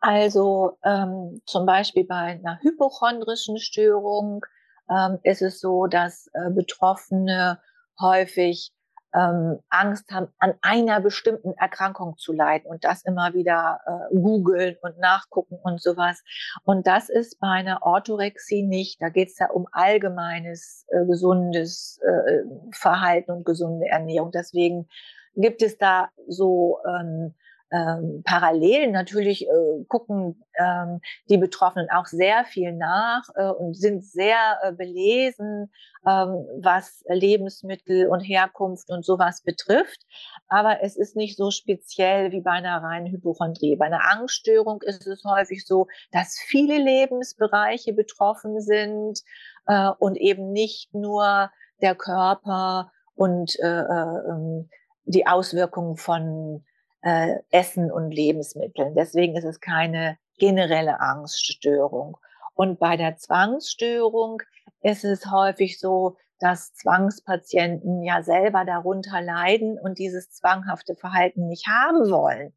Also 0.00 0.78
ähm, 0.84 1.40
zum 1.46 1.64
Beispiel 1.64 2.04
bei 2.04 2.38
einer 2.38 2.58
hypochondrischen 2.60 3.58
Störung 3.58 4.44
ähm, 4.90 5.18
ist 5.22 5.40
es 5.40 5.60
so, 5.60 5.86
dass 5.86 6.28
äh, 6.34 6.50
Betroffene 6.50 7.58
häufig 7.98 8.73
ähm, 9.14 9.60
Angst 9.70 10.10
haben, 10.10 10.28
an 10.38 10.54
einer 10.60 11.00
bestimmten 11.00 11.52
Erkrankung 11.52 12.16
zu 12.18 12.32
leiden 12.32 12.66
und 12.66 12.84
das 12.84 13.04
immer 13.04 13.32
wieder 13.34 13.80
äh, 13.86 14.16
googeln 14.16 14.76
und 14.82 14.98
nachgucken 14.98 15.58
und 15.62 15.80
sowas. 15.80 16.22
Und 16.64 16.86
das 16.86 17.08
ist 17.08 17.38
bei 17.40 17.48
einer 17.48 17.82
Orthorexie 17.82 18.62
nicht. 18.62 19.00
Da 19.00 19.08
geht 19.08 19.28
es 19.28 19.38
ja 19.38 19.50
um 19.50 19.66
allgemeines 19.72 20.86
äh, 20.88 21.06
gesundes 21.06 22.00
äh, 22.02 22.42
Verhalten 22.72 23.30
und 23.30 23.46
gesunde 23.46 23.86
Ernährung. 23.86 24.32
Deswegen 24.32 24.88
gibt 25.36 25.62
es 25.62 25.78
da 25.78 26.08
so 26.28 26.78
ähm, 26.86 27.34
ähm, 27.74 28.22
parallel 28.24 28.92
natürlich 28.92 29.46
äh, 29.46 29.84
gucken 29.88 30.44
ähm, 30.58 31.00
die 31.28 31.38
Betroffenen 31.38 31.88
auch 31.90 32.06
sehr 32.06 32.44
viel 32.44 32.72
nach 32.72 33.24
äh, 33.34 33.48
und 33.48 33.74
sind 33.74 34.04
sehr 34.04 34.58
äh, 34.62 34.72
belesen, 34.72 35.72
ähm, 36.06 36.46
was 36.62 37.02
Lebensmittel 37.08 38.06
und 38.06 38.20
Herkunft 38.20 38.90
und 38.90 39.04
sowas 39.04 39.42
betrifft. 39.42 40.02
Aber 40.46 40.82
es 40.82 40.96
ist 40.96 41.16
nicht 41.16 41.36
so 41.36 41.50
speziell 41.50 42.30
wie 42.30 42.42
bei 42.42 42.52
einer 42.52 42.80
reinen 42.80 43.10
Hypochondrie. 43.10 43.76
Bei 43.76 43.86
einer 43.86 44.08
Angststörung 44.08 44.80
ist 44.82 45.06
es 45.06 45.24
häufig 45.24 45.66
so, 45.66 45.88
dass 46.12 46.38
viele 46.46 46.78
Lebensbereiche 46.78 47.92
betroffen 47.92 48.60
sind 48.60 49.20
äh, 49.66 49.90
und 49.98 50.16
eben 50.16 50.52
nicht 50.52 50.94
nur 50.94 51.50
der 51.80 51.96
Körper 51.96 52.92
und 53.16 53.58
äh, 53.60 53.80
äh, 53.80 54.30
ähm, 54.30 54.68
die 55.06 55.26
Auswirkungen 55.26 55.96
von 55.96 56.64
äh, 57.04 57.36
Essen 57.50 57.92
und 57.92 58.10
Lebensmitteln. 58.10 58.94
Deswegen 58.94 59.36
ist 59.36 59.44
es 59.44 59.60
keine 59.60 60.16
generelle 60.38 61.00
Angststörung. 61.00 62.16
Und 62.54 62.78
bei 62.78 62.96
der 62.96 63.16
Zwangsstörung 63.16 64.42
ist 64.80 65.04
es 65.04 65.30
häufig 65.30 65.78
so, 65.78 66.16
dass 66.40 66.72
Zwangspatienten 66.74 68.02
ja 68.02 68.22
selber 68.22 68.64
darunter 68.64 69.20
leiden 69.20 69.78
und 69.78 69.98
dieses 69.98 70.30
zwanghafte 70.30 70.94
Verhalten 70.94 71.46
nicht 71.46 71.66
haben 71.66 72.10
wollen. 72.10 72.54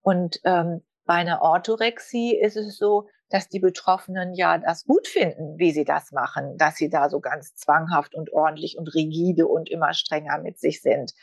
Und 0.00 0.40
ähm, 0.44 0.82
bei 1.04 1.14
einer 1.14 1.42
Orthorexie 1.42 2.36
ist 2.36 2.56
es 2.56 2.78
so, 2.78 3.08
dass 3.30 3.48
die 3.48 3.60
Betroffenen 3.60 4.32
ja 4.34 4.58
das 4.58 4.84
gut 4.84 5.06
finden, 5.06 5.58
wie 5.58 5.72
sie 5.72 5.84
das 5.84 6.12
machen, 6.12 6.56
dass 6.56 6.76
sie 6.76 6.88
da 6.88 7.10
so 7.10 7.20
ganz 7.20 7.54
zwanghaft 7.56 8.14
und 8.14 8.32
ordentlich 8.32 8.78
und 8.78 8.94
rigide 8.94 9.46
und 9.46 9.68
immer 9.68 9.92
strenger 9.92 10.38
mit 10.38 10.58
sich 10.58 10.82
sind. 10.82 11.14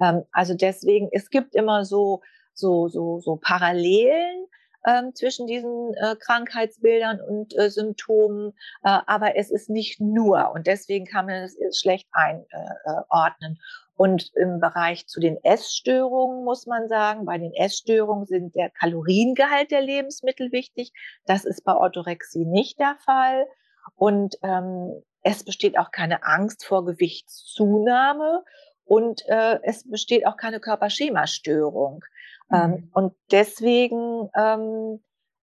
Ähm, 0.00 0.24
also 0.32 0.54
deswegen, 0.54 1.08
es 1.12 1.30
gibt 1.30 1.54
immer 1.54 1.84
so, 1.84 2.22
so, 2.54 2.88
so, 2.88 3.20
so 3.20 3.36
Parallelen 3.36 4.46
ähm, 4.86 5.14
zwischen 5.14 5.46
diesen 5.46 5.94
äh, 5.94 6.16
Krankheitsbildern 6.16 7.20
und 7.20 7.56
äh, 7.58 7.70
Symptomen, 7.70 8.52
äh, 8.82 8.98
aber 9.06 9.36
es 9.36 9.50
ist 9.50 9.70
nicht 9.70 10.00
nur 10.00 10.52
und 10.52 10.66
deswegen 10.66 11.06
kann 11.06 11.26
man 11.26 11.42
es 11.42 11.56
schlecht 11.78 12.08
einordnen. 12.12 13.58
Und 13.96 14.32
im 14.34 14.58
Bereich 14.58 15.06
zu 15.06 15.20
den 15.20 15.38
Essstörungen 15.44 16.44
muss 16.44 16.66
man 16.66 16.88
sagen, 16.88 17.24
bei 17.24 17.38
den 17.38 17.52
Essstörungen 17.52 18.26
sind 18.26 18.54
der 18.56 18.68
Kaloriengehalt 18.70 19.70
der 19.70 19.82
Lebensmittel 19.82 20.50
wichtig. 20.50 20.92
Das 21.26 21.44
ist 21.44 21.62
bei 21.62 21.74
Orthorexie 21.74 22.44
nicht 22.44 22.80
der 22.80 22.96
Fall. 23.04 23.46
Und 23.94 24.34
ähm, 24.42 25.00
es 25.22 25.44
besteht 25.44 25.78
auch 25.78 25.92
keine 25.92 26.24
Angst 26.24 26.64
vor 26.64 26.84
Gewichtszunahme 26.84 28.42
und 28.84 29.22
äh, 29.28 29.58
es 29.62 29.88
besteht 29.88 30.26
auch 30.26 30.36
keine 30.36 30.60
Körperschemastörung. 30.60 32.04
Ähm, 32.52 32.58
mhm. 32.58 32.74
Ähm, 32.74 32.90
und 32.92 33.14
deswegen 33.30 34.30
ähm, 34.36 35.00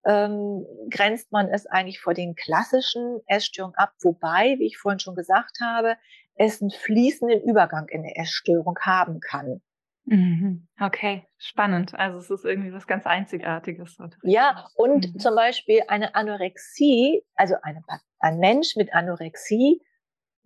ähm, 0.06 0.66
grenzt 0.90 1.32
man 1.32 1.48
es 1.50 1.66
eigentlich 1.66 2.00
vor 2.00 2.14
den 2.14 2.36
klassischen 2.36 3.20
Essstörungen 3.28 3.76
ab, 3.76 3.94
wobei, 4.02 4.56
wie 4.60 4.68
ich 4.68 4.78
vorhin 4.78 5.00
schon 5.00 5.16
gesagt 5.16 5.60
habe, 5.62 5.96
es 6.36 6.62
einen 6.62 6.72
fließenden 6.72 7.42
Übergang 7.42 7.88
in 7.90 8.04
der 8.04 8.18
Essstörung 8.18 8.78
haben 8.82 9.20
kann. 9.20 9.62
Mhm. 10.06 10.68
Okay, 10.80 11.28
spannend. 11.38 11.94
Also 11.94 12.18
es 12.18 12.30
ist 12.30 12.46
irgendwie 12.46 12.74
was 12.74 12.88
ganz 12.88 13.06
Einzigartiges. 13.06 13.98
Ja, 14.24 14.68
und 14.76 15.14
mhm. 15.14 15.20
zum 15.20 15.36
Beispiel 15.36 15.84
eine 15.88 16.16
Anorexie, 16.16 17.24
also 17.36 17.56
eine, 17.62 17.84
ein 18.20 18.40
Mensch 18.40 18.76
mit 18.76 18.94
Anorexie 18.94 19.82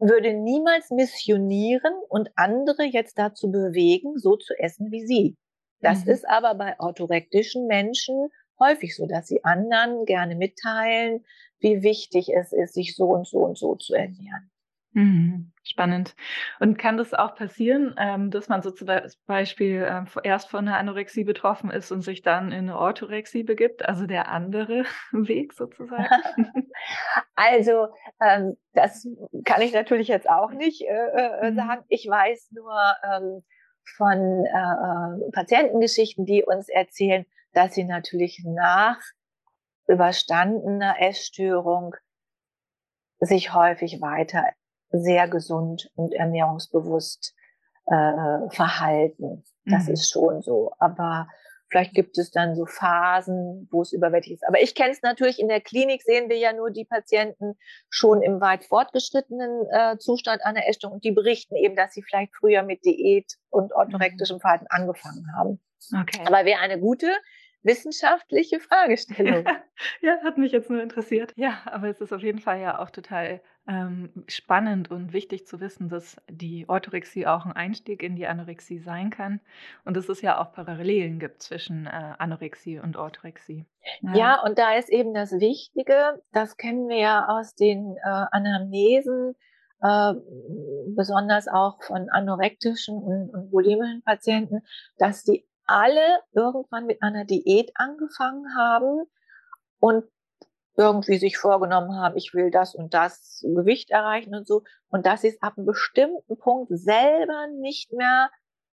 würde 0.07 0.33
niemals 0.33 0.89
missionieren 0.91 1.93
und 2.09 2.29
andere 2.35 2.83
jetzt 2.83 3.17
dazu 3.17 3.51
bewegen, 3.51 4.17
so 4.17 4.35
zu 4.35 4.53
essen 4.57 4.91
wie 4.91 5.05
sie. 5.05 5.37
Das 5.81 6.05
mhm. 6.05 6.11
ist 6.11 6.27
aber 6.27 6.55
bei 6.55 6.79
orthorektischen 6.79 7.67
Menschen 7.67 8.29
häufig 8.59 8.95
so, 8.95 9.05
dass 9.05 9.27
sie 9.27 9.43
anderen 9.43 10.05
gerne 10.05 10.35
mitteilen, 10.35 11.25
wie 11.59 11.83
wichtig 11.83 12.29
es 12.33 12.53
ist, 12.53 12.73
sich 12.73 12.95
so 12.95 13.05
und 13.05 13.27
so 13.27 13.39
und 13.39 13.57
so 13.57 13.75
zu 13.75 13.93
ernähren. 13.93 14.52
Mhm. 14.93 15.51
Spannend. 15.63 16.15
Und 16.59 16.77
kann 16.77 16.97
das 16.97 17.13
auch 17.13 17.35
passieren, 17.35 17.95
ähm, 17.97 18.31
dass 18.31 18.49
man 18.49 18.61
so 18.61 18.69
zum 18.69 18.89
Beispiel 19.25 19.87
ähm, 19.89 20.05
erst 20.23 20.49
von 20.49 20.67
einer 20.67 20.77
Anorexie 20.77 21.23
betroffen 21.23 21.71
ist 21.71 21.91
und 21.91 22.01
sich 22.01 22.21
dann 22.21 22.51
in 22.51 22.69
eine 22.69 22.77
Orthorexie 22.77 23.43
begibt, 23.43 23.85
also 23.85 24.05
der 24.05 24.29
andere 24.29 24.83
Weg 25.11 25.53
sozusagen? 25.53 26.05
also 27.35 27.87
ähm, 28.21 28.57
das 28.73 29.07
kann 29.45 29.61
ich 29.61 29.73
natürlich 29.73 30.09
jetzt 30.09 30.29
auch 30.29 30.51
nicht 30.51 30.81
äh, 30.81 30.87
äh, 30.87 31.51
mhm. 31.51 31.55
sagen. 31.55 31.85
Ich 31.87 32.07
weiß 32.07 32.51
nur 32.51 32.73
von 33.97 34.45
äh, 34.45 35.27
äh, 35.27 35.31
Patientengeschichten, 35.31 36.25
die 36.25 36.43
uns 36.43 36.69
erzählen, 36.69 37.25
dass 37.53 37.73
sie 37.73 37.83
natürlich 37.83 38.43
nach 38.45 38.99
überstandener 39.87 40.95
Essstörung 40.99 41.95
sich 43.19 43.53
häufig 43.53 44.01
weiter 44.01 44.45
sehr 44.93 45.27
gesund 45.27 45.89
und 45.95 46.13
ernährungsbewusst 46.13 47.35
äh, 47.87 48.49
verhalten. 48.49 49.43
Das 49.65 49.87
mhm. 49.87 49.93
ist 49.93 50.11
schon 50.11 50.41
so. 50.41 50.71
Aber 50.79 51.27
vielleicht 51.69 51.93
gibt 51.93 52.17
es 52.17 52.31
dann 52.31 52.55
so 52.55 52.65
Phasen, 52.65 53.67
wo 53.71 53.81
es 53.81 53.91
überwältigt 53.91 54.35
ist. 54.35 54.47
Aber 54.47 54.61
ich 54.61 54.75
kenne 54.75 54.91
es 54.91 55.01
natürlich, 55.01 55.39
in 55.39 55.47
der 55.47 55.61
Klinik 55.61 56.03
sehen 56.03 56.29
wir 56.29 56.37
ja 56.37 56.53
nur 56.53 56.69
die 56.69 56.85
Patienten 56.85 57.55
schon 57.89 58.21
im 58.21 58.39
weit 58.39 58.63
fortgeschrittenen 58.65 59.65
äh, 59.71 59.97
Zustand 59.97 60.45
einer 60.45 60.67
Essstörung 60.67 60.95
und 60.95 61.03
die 61.03 61.11
berichten 61.11 61.55
eben, 61.55 61.75
dass 61.75 61.93
sie 61.93 62.03
vielleicht 62.03 62.35
früher 62.35 62.63
mit 62.63 62.85
Diät 62.85 63.33
und 63.49 63.73
orthorektischem 63.73 64.37
mhm. 64.37 64.41
Verhalten 64.41 64.67
angefangen 64.69 65.25
haben. 65.35 65.59
Okay. 65.99 66.21
Aber 66.25 66.45
wer 66.45 66.59
eine 66.59 66.79
gute 66.79 67.07
wissenschaftliche 67.63 68.59
Fragestellung. 68.59 69.45
ja, 70.01 70.17
hat 70.23 70.37
mich 70.37 70.51
jetzt 70.51 70.69
nur 70.69 70.81
interessiert. 70.81 71.33
Ja, 71.35 71.61
aber 71.65 71.87
es 71.87 72.01
ist 72.01 72.13
auf 72.13 72.21
jeden 72.21 72.39
Fall 72.39 72.59
ja 72.59 72.79
auch 72.79 72.89
total 72.89 73.41
ähm, 73.67 74.09
spannend 74.27 74.91
und 74.91 75.13
wichtig 75.13 75.47
zu 75.47 75.61
wissen, 75.61 75.87
dass 75.87 76.17
die 76.29 76.67
Orthorexie 76.67 77.27
auch 77.27 77.45
ein 77.45 77.53
Einstieg 77.53 78.03
in 78.03 78.15
die 78.15 78.27
Anorexie 78.27 78.79
sein 78.79 79.09
kann 79.09 79.39
und 79.85 79.95
dass 79.95 80.09
es 80.09 80.21
ja 80.21 80.41
auch 80.41 80.51
Parallelen 80.51 81.19
gibt 81.19 81.41
zwischen 81.41 81.85
äh, 81.85 82.13
Anorexie 82.17 82.79
und 82.79 82.97
Orthorexie. 82.97 83.65
Ja. 84.01 84.15
ja. 84.15 84.41
und 84.43 84.57
da 84.57 84.75
ist 84.75 84.89
eben 84.89 85.13
das 85.13 85.31
Wichtige, 85.31 86.21
das 86.33 86.57
kennen 86.57 86.89
wir 86.89 86.97
ja 86.97 87.25
aus 87.27 87.55
den 87.55 87.95
äh, 87.95 88.25
Anamnesen, 88.31 89.35
äh, 89.81 90.13
besonders 90.95 91.47
auch 91.47 91.81
von 91.83 92.09
anorektischen 92.09 92.97
und, 92.97 93.29
und 93.33 93.49
bulimischen 93.49 94.01
Patienten, 94.03 94.61
dass 94.97 95.23
die 95.23 95.45
alle 95.65 96.19
irgendwann 96.33 96.85
mit 96.85 97.01
einer 97.01 97.23
Diät 97.23 97.71
angefangen 97.75 98.57
haben 98.57 99.05
und 99.79 100.03
irgendwie 100.75 101.17
sich 101.17 101.37
vorgenommen 101.37 101.95
haben, 101.95 102.17
ich 102.17 102.33
will 102.33 102.49
das 102.49 102.73
und 102.75 102.93
das 102.93 103.41
Gewicht 103.43 103.91
erreichen 103.91 104.35
und 104.35 104.47
so, 104.47 104.63
und 104.89 105.05
dass 105.05 105.21
sie 105.21 105.29
es 105.29 105.41
ab 105.41 105.53
einem 105.57 105.67
bestimmten 105.67 106.37
Punkt 106.37 106.69
selber 106.71 107.47
nicht 107.59 107.91
mehr 107.93 108.29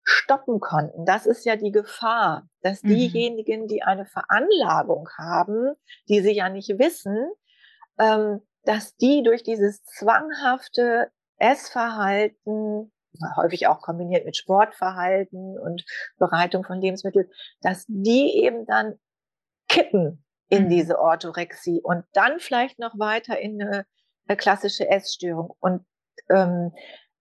stoppen 0.05 0.61
konnten. 0.61 1.05
Das 1.05 1.27
ist 1.27 1.45
ja 1.45 1.57
die 1.57 1.73
Gefahr, 1.73 2.49
dass 2.63 2.83
mhm. 2.83 2.89
diejenigen, 2.89 3.67
die 3.67 3.83
eine 3.83 4.07
Veranlagung 4.07 5.09
haben, 5.19 5.75
die 6.09 6.21
sie 6.21 6.33
ja 6.33 6.49
nicht 6.49 6.79
wissen, 6.79 7.31
ähm, 7.99 8.41
dass 8.65 8.97
die 8.97 9.23
durch 9.23 9.43
dieses 9.43 9.85
zwanghafte 9.85 11.11
Essverhalten 11.37 12.93
häufig 13.37 13.67
auch 13.67 13.81
kombiniert 13.81 14.25
mit 14.25 14.37
Sportverhalten 14.37 15.59
und 15.59 15.85
Bereitung 16.19 16.65
von 16.65 16.81
Lebensmitteln, 16.81 17.29
dass 17.61 17.85
die 17.89 18.43
eben 18.45 18.67
dann 18.67 18.99
kippen 19.69 20.25
in 20.49 20.65
mhm. 20.65 20.69
diese 20.71 20.99
Orthorexie 20.99 21.81
und 21.83 22.05
dann 22.13 22.39
vielleicht 22.39 22.79
noch 22.79 22.99
weiter 22.99 23.39
in 23.39 23.61
eine, 23.63 23.87
eine 24.27 24.37
klassische 24.37 24.89
Essstörung. 24.89 25.55
Und 25.61 25.85
ähm, 26.31 26.73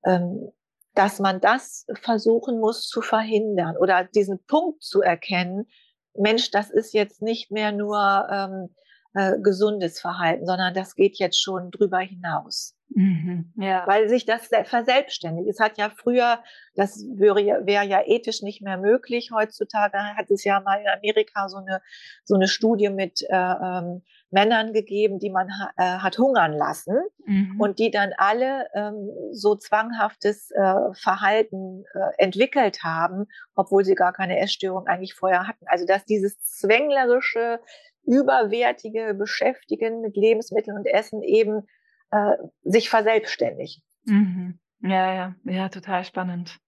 ähm, 0.05 0.51
dass 0.93 1.19
man 1.19 1.39
das 1.39 1.85
versuchen 2.01 2.59
muss 2.59 2.87
zu 2.87 3.01
verhindern 3.01 3.77
oder 3.77 4.03
diesen 4.03 4.43
Punkt 4.45 4.81
zu 4.81 5.01
erkennen, 5.01 5.67
Mensch, 6.15 6.49
das 6.49 6.71
ist 6.71 6.93
jetzt 6.93 7.21
nicht 7.21 7.51
mehr 7.51 7.71
nur 7.71 8.27
ähm, 8.31 8.75
äh, 9.13 9.39
gesundes 9.39 9.99
Verhalten, 9.99 10.45
sondern 10.45 10.73
das 10.73 10.95
geht 10.95 11.19
jetzt 11.19 11.39
schon 11.39 11.69
drüber 11.69 11.99
hinaus. 11.99 12.76
Mhm, 12.97 13.53
ja. 13.57 13.83
Weil 13.85 14.09
sich 14.09 14.25
das 14.25 14.49
verselbstständigt. 14.63 15.47
Es 15.47 15.59
hat 15.59 15.77
ja 15.77 15.91
früher, 15.91 16.39
das 16.73 17.05
wäre, 17.15 17.63
wäre 17.63 17.85
ja 17.85 18.01
ethisch 18.03 18.41
nicht 18.41 18.63
mehr 18.63 18.77
möglich. 18.77 19.29
Heutzutage 19.31 19.99
hat 19.99 20.31
es 20.31 20.43
ja 20.43 20.59
mal 20.61 20.81
in 20.81 20.87
Amerika 20.87 21.47
so 21.47 21.57
eine, 21.57 21.83
so 22.23 22.33
eine 22.33 22.47
Studie 22.47 22.89
mit 22.89 23.21
äh, 23.29 23.35
ähm, 23.35 24.01
Männern 24.31 24.73
gegeben, 24.73 25.19
die 25.19 25.29
man 25.29 25.47
ha, 25.47 25.69
äh, 25.77 25.99
hat 25.99 26.17
hungern 26.17 26.53
lassen 26.53 26.97
mhm. 27.23 27.61
und 27.61 27.77
die 27.77 27.91
dann 27.91 28.13
alle 28.17 28.67
ähm, 28.73 29.11
so 29.31 29.55
zwanghaftes 29.55 30.49
äh, 30.49 30.73
Verhalten 30.93 31.83
äh, 31.93 31.99
entwickelt 32.23 32.83
haben, 32.83 33.27
obwohl 33.53 33.85
sie 33.85 33.93
gar 33.93 34.11
keine 34.11 34.39
Essstörung 34.39 34.87
eigentlich 34.87 35.13
vorher 35.13 35.47
hatten. 35.47 35.65
Also 35.67 35.85
dass 35.85 36.03
dieses 36.05 36.41
zwänglerische, 36.41 37.59
überwertige 38.05 39.13
Beschäftigen 39.13 40.01
mit 40.01 40.15
Lebensmitteln 40.15 40.77
und 40.77 40.87
Essen 40.87 41.21
eben 41.21 41.67
äh, 42.11 42.33
sich 42.63 42.89
verselbstständigt. 42.89 43.81
Mhm. 44.05 44.59
Ja, 44.81 45.13
ja, 45.13 45.35
ja, 45.43 45.69
total 45.69 46.03
spannend. 46.03 46.59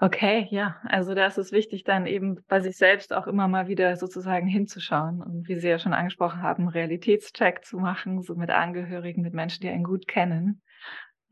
Okay, 0.00 0.46
ja, 0.50 0.76
also 0.84 1.12
da 1.14 1.26
ist 1.26 1.38
es 1.38 1.50
wichtig, 1.50 1.82
dann 1.82 2.06
eben 2.06 2.44
bei 2.46 2.60
sich 2.60 2.76
selbst 2.76 3.12
auch 3.12 3.26
immer 3.26 3.48
mal 3.48 3.66
wieder 3.66 3.96
sozusagen 3.96 4.46
hinzuschauen 4.46 5.20
und 5.20 5.48
wie 5.48 5.58
Sie 5.58 5.68
ja 5.68 5.80
schon 5.80 5.92
angesprochen 5.92 6.40
haben, 6.40 6.68
Realitätscheck 6.68 7.64
zu 7.64 7.78
machen, 7.78 8.22
so 8.22 8.36
mit 8.36 8.50
Angehörigen, 8.50 9.22
mit 9.22 9.34
Menschen, 9.34 9.62
die 9.62 9.68
einen 9.68 9.82
gut 9.82 10.06
kennen. 10.06 10.62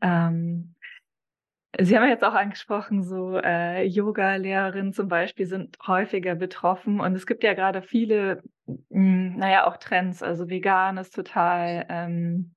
Ähm, 0.01 0.75
Sie 1.79 1.95
haben 1.95 2.03
ja 2.03 2.09
jetzt 2.09 2.25
auch 2.25 2.33
angesprochen, 2.33 3.03
so 3.03 3.37
äh, 3.37 3.83
Yoga-Lehrerinnen 3.83 4.91
zum 4.91 5.07
Beispiel 5.07 5.45
sind 5.45 5.77
häufiger 5.85 6.35
betroffen 6.35 6.99
und 6.99 7.13
es 7.13 7.25
gibt 7.25 7.43
ja 7.43 7.53
gerade 7.53 7.81
viele, 7.81 8.41
mh, 8.65 8.75
hm, 8.89 9.37
naja, 9.37 9.67
auch 9.67 9.77
Trends, 9.77 10.21
also 10.21 10.49
vegan 10.49 10.97
ist 10.97 11.15
total 11.15 11.85
ähm, 11.87 12.55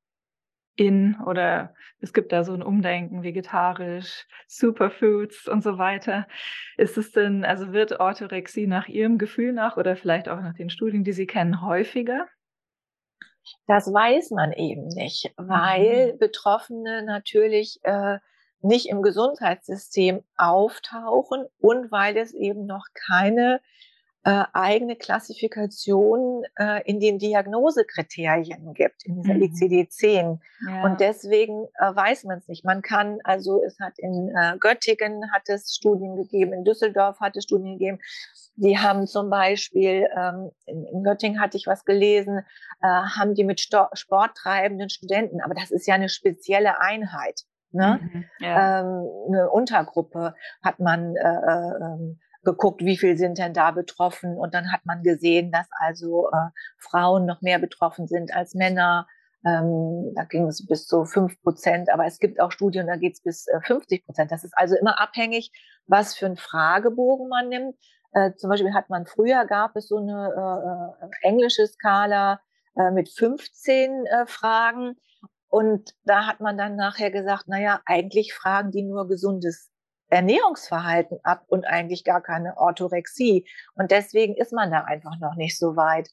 in 0.77 1.17
oder 1.27 1.75
es 2.01 2.13
gibt 2.13 2.33
da 2.33 2.45
so 2.45 2.55
ein 2.55 2.63
Umdenken, 2.63 3.23
vegetarisch, 3.23 4.27
Superfoods 4.47 5.49
und 5.49 5.63
so 5.63 5.79
weiter. 5.79 6.27
Ist 6.77 6.97
es 6.97 7.13
denn, 7.13 7.45
also 7.45 7.73
wird 7.73 8.01
Orthorexie 8.01 8.67
nach 8.67 8.89
Ihrem 8.89 9.19
Gefühl 9.19 9.53
nach 9.53 9.77
oder 9.77 9.97
vielleicht 9.97 10.29
auch 10.29 10.41
nach 10.41 10.55
den 10.55 10.71
Studien, 10.71 11.05
die 11.05 11.13
Sie 11.13 11.27
kennen, 11.27 11.63
häufiger? 11.63 12.27
Das 13.67 13.87
weiß 13.93 14.31
man 14.31 14.53
eben 14.53 14.87
nicht, 14.89 15.33
weil 15.37 16.15
mhm. 16.15 16.19
Betroffene 16.19 17.03
natürlich 17.05 17.79
äh, 17.83 18.19
nicht 18.63 18.89
im 18.89 19.03
Gesundheitssystem 19.03 20.23
auftauchen 20.37 21.47
und 21.59 21.91
weil 21.91 22.17
es 22.17 22.35
eben 22.35 22.67
noch 22.67 22.85
keine 23.09 23.61
äh, 24.23 24.45
eigene 24.53 24.97
Klassifikation 24.97 26.45
äh, 26.59 26.83
in 26.85 27.01
den 27.01 27.19
Diagnosekriterien 27.19 28.75
gibt, 28.75 29.07
in 29.07 29.23
dieser 29.23 29.35
mhm. 29.35 29.43
ICD-10. 29.43 30.39
Ja. 30.69 30.85
Und 30.85 31.01
deswegen 31.01 31.65
äh, 31.79 31.95
weiß 31.95 32.25
man 32.25 32.39
es 32.39 32.47
nicht. 32.47 32.65
Man 32.65 32.83
kann, 32.83 33.19
also 33.25 33.63
es 33.65 33.79
hat 33.81 33.95
in 33.99 34.31
äh, 34.37 34.59
Göttingen 34.59 35.33
hat 35.33 35.49
es 35.49 35.75
Studien 35.75 36.17
gegeben, 36.17 36.53
in 36.53 36.65
Düsseldorf 36.65 37.19
hat 37.21 37.35
es 37.37 37.45
Studien 37.45 37.79
gegeben. 37.79 37.99
Die 38.57 38.77
haben 38.77 39.07
zum 39.07 39.31
Beispiel, 39.31 40.07
ähm, 40.15 40.51
in, 40.67 40.85
in 40.85 41.03
Göttingen 41.03 41.41
hatte 41.41 41.57
ich 41.57 41.67
was 41.67 41.87
gelesen, 41.87 42.41
äh, 42.83 42.87
haben 42.87 43.35
die 43.35 43.45
mit 43.45 43.61
Sto 43.61 43.87
sporttreibenden 43.95 44.91
Studenten, 44.91 45.41
aber 45.41 45.55
das 45.55 45.71
ist 45.71 45.87
ja 45.87 45.95
eine 45.95 46.11
spezielle 46.11 46.79
Einheit. 46.79 47.45
Ne? 47.73 48.01
Mhm, 48.03 48.25
ja. 48.41 48.81
ähm, 48.81 49.09
eine 49.29 49.51
Untergruppe 49.51 50.35
hat 50.63 50.81
man 50.81 51.17
äh, 51.17 51.21
äh, 51.21 51.85
ähm, 51.85 52.21
geguckt, 52.43 52.83
wie 52.85 52.97
viel 52.97 53.17
sind 53.17 53.39
denn 53.39 53.53
da 53.53 53.71
betroffen. 53.71 54.37
Und 54.37 54.55
dann 54.55 54.73
hat 54.73 54.87
man 54.87 55.03
gesehen, 55.03 55.53
dass 55.53 55.69
also 55.79 56.29
äh, 56.31 56.51
Frauen 56.79 57.27
noch 57.27 57.43
mehr 57.43 57.59
betroffen 57.59 58.07
sind 58.07 58.35
als 58.35 58.55
Männer. 58.55 59.07
Ähm, 59.45 60.13
da 60.15 60.25
ging 60.25 60.47
es 60.47 60.67
bis 60.67 60.87
zu 60.87 61.05
fünf 61.05 61.41
Prozent, 61.43 61.91
aber 61.91 62.07
es 62.07 62.19
gibt 62.19 62.41
auch 62.41 62.53
Studien, 62.53 62.87
da 62.87 62.97
geht 62.97 63.15
es 63.15 63.23
bis 63.23 63.47
äh, 63.49 63.61
50 63.63 64.05
Prozent. 64.05 64.31
Das 64.31 64.45
ist 64.45 64.57
also 64.57 64.77
immer 64.77 65.01
abhängig, 65.01 65.51
was 65.87 66.15
für 66.15 66.27
einen 66.27 66.37
Fragebogen 66.37 67.29
man 67.29 67.49
nimmt. 67.49 67.77
Äh, 68.13 68.35
zum 68.35 68.51
Beispiel 68.51 68.75
hat 68.75 68.91
man 68.91 69.07
früher 69.07 69.47
gab 69.47 69.77
es 69.77 69.89
so 69.89 69.99
eine 69.99 70.97
äh, 71.01 71.07
äh 71.07 71.29
englische 71.29 71.67
Skala 71.67 72.41
äh, 72.77 72.91
mit 72.91 73.09
15 73.09 74.07
äh, 74.07 74.27
Fragen. 74.27 74.97
Und 75.49 75.95
da 76.05 76.27
hat 76.27 76.41
man 76.41 76.57
dann 76.57 76.77
nachher 76.77 77.11
gesagt, 77.11 77.45
na 77.47 77.61
ja, 77.61 77.81
eigentlich 77.85 78.35
fragen 78.35 78.71
die 78.71 78.83
nur 78.83 79.09
gesundes 79.09 79.71
Ernährungsverhalten 80.11 81.19
ab 81.23 81.45
und 81.49 81.65
eigentlich 81.65 82.05
gar 82.05 82.21
keine 82.21 82.57
Orthorexie. 82.57 83.47
Und 83.75 83.91
deswegen 83.91 84.37
ist 84.37 84.53
man 84.53 84.71
da 84.71 84.83
einfach 84.83 85.19
noch 85.21 85.37
nicht 85.37 85.59
so 85.59 85.77
weit. 85.77 86.11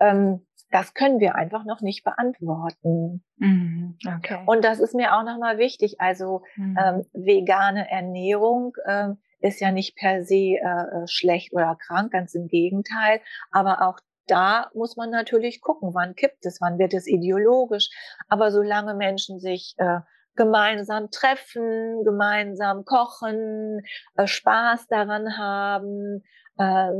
Ähm, 0.00 0.46
das 0.70 0.92
können 0.92 1.20
wir 1.20 1.36
einfach 1.36 1.64
noch 1.64 1.82
nicht 1.82 2.02
beantworten. 2.02 3.22
Mhm, 3.36 3.96
okay. 4.16 4.42
Und 4.46 4.64
das 4.64 4.80
ist 4.80 4.94
mir 4.94 5.14
auch 5.14 5.22
nochmal 5.22 5.58
wichtig. 5.58 6.00
Also 6.00 6.42
mhm. 6.56 6.76
ähm, 6.82 7.06
vegane 7.12 7.88
Ernährung 7.90 8.74
ähm, 8.86 9.18
ist 9.40 9.60
ja 9.60 9.70
nicht 9.70 9.94
per 9.96 10.24
se 10.24 10.34
äh, 10.34 10.56
äh, 10.56 11.06
schlecht 11.06 11.52
oder 11.52 11.76
krank, 11.76 12.12
ganz 12.12 12.34
im 12.34 12.48
Gegenteil. 12.48 13.20
Aber 13.52 13.82
auch 13.82 14.00
da 14.26 14.70
muss 14.74 14.96
man 14.96 15.10
natürlich 15.10 15.60
gucken, 15.60 15.94
wann 15.94 16.14
kippt 16.14 16.44
es, 16.46 16.60
wann 16.60 16.78
wird 16.78 16.94
es 16.94 17.06
ideologisch. 17.06 17.90
Aber 18.28 18.50
solange 18.50 18.94
Menschen 18.94 19.38
sich 19.38 19.74
äh, 19.76 20.00
gemeinsam 20.36 21.10
treffen, 21.10 22.04
gemeinsam 22.04 22.84
kochen, 22.84 23.80
äh, 24.16 24.26
Spaß 24.26 24.86
daran 24.88 25.38
haben, 25.38 26.22
äh, 26.58 26.90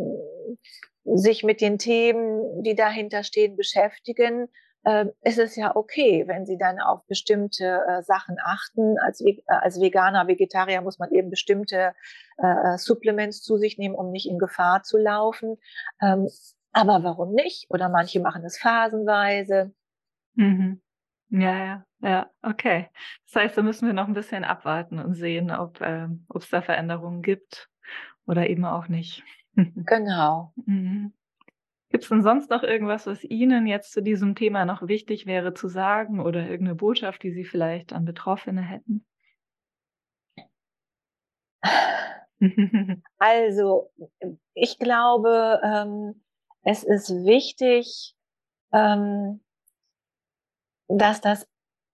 sich 1.05 1.45
mit 1.45 1.61
den 1.61 1.79
Themen, 1.79 2.63
die 2.63 2.75
dahinter 2.75 3.23
stehen, 3.25 3.57
beschäftigen, 3.57 4.49
äh, 4.85 5.07
ist 5.23 5.39
es 5.39 5.57
ja 5.57 5.75
okay, 5.75 6.25
wenn 6.27 6.47
sie 6.47 6.59
dann 6.59 6.79
auf 6.79 7.07
bestimmte 7.07 7.81
äh, 7.89 8.03
Sachen 8.03 8.37
achten. 8.43 8.99
Als, 8.99 9.21
äh, 9.21 9.41
als 9.47 9.81
Veganer, 9.81 10.29
Vegetarier 10.29 10.83
muss 10.83 10.99
man 10.99 11.11
eben 11.11 11.31
bestimmte 11.31 11.95
äh, 12.39 12.77
Supplements 12.77 13.43
zu 13.43 13.57
sich 13.57 13.79
nehmen, 13.79 13.95
um 13.95 14.11
nicht 14.11 14.29
in 14.29 14.39
Gefahr 14.39 14.83
zu 14.83 14.99
laufen. 14.99 15.57
Ähm, 16.03 16.29
aber 16.73 17.03
warum 17.03 17.33
nicht? 17.33 17.67
Oder 17.71 17.89
manche 17.89 18.21
machen 18.21 18.45
es 18.45 18.59
phasenweise. 18.59 19.73
Mhm. 20.35 20.84
Ja, 21.37 21.65
ja, 21.65 21.85
ja, 22.01 22.31
okay. 22.43 22.89
Das 23.27 23.43
heißt, 23.43 23.59
da 23.59 23.63
müssen 23.63 23.87
wir 23.89 23.93
noch 23.93 24.07
ein 24.07 24.15
bisschen 24.15 24.45
abwarten 24.45 25.01
und 25.01 25.15
sehen, 25.15 25.51
ob 25.51 25.81
äh, 25.81 26.07
es 26.33 26.49
da 26.49 26.63
Veränderungen 26.63 27.23
gibt 27.23 27.69
oder 28.27 28.49
eben 28.49 28.65
auch 28.65 28.89
nicht. 28.89 29.23
Genau. 29.87 30.53
Mhm. 30.67 31.13
Gibt 31.91 32.05
es 32.05 32.11
denn 32.11 32.23
sonst 32.23 32.51
noch 32.51 32.63
irgendwas, 32.65 33.07
was 33.07 33.25
Ihnen 33.25 33.67
jetzt 33.67 33.93
zu 33.93 34.03
diesem 34.03 34.35
Thema 34.35 34.65
noch 34.65 34.89
wichtig 34.89 35.27
wäre 35.27 35.55
zu 35.55 35.69
sagen 35.69 36.21
oder 36.21 36.43
irgendeine 36.43 36.75
Botschaft, 36.77 37.23
die 37.23 37.33
Sie 37.33 37.45
vielleicht 37.45 37.93
an 37.93 38.05
Betroffene 38.05 38.63
hätten? 38.63 39.05
Also, 43.19 43.91
ich 44.55 44.79
glaube, 44.79 45.61
ähm, 45.65 46.23
es 46.63 46.85
ist 46.85 47.11
wichtig, 47.11 48.15
ähm, 48.73 49.41
dass 50.89 51.21
das 51.21 51.47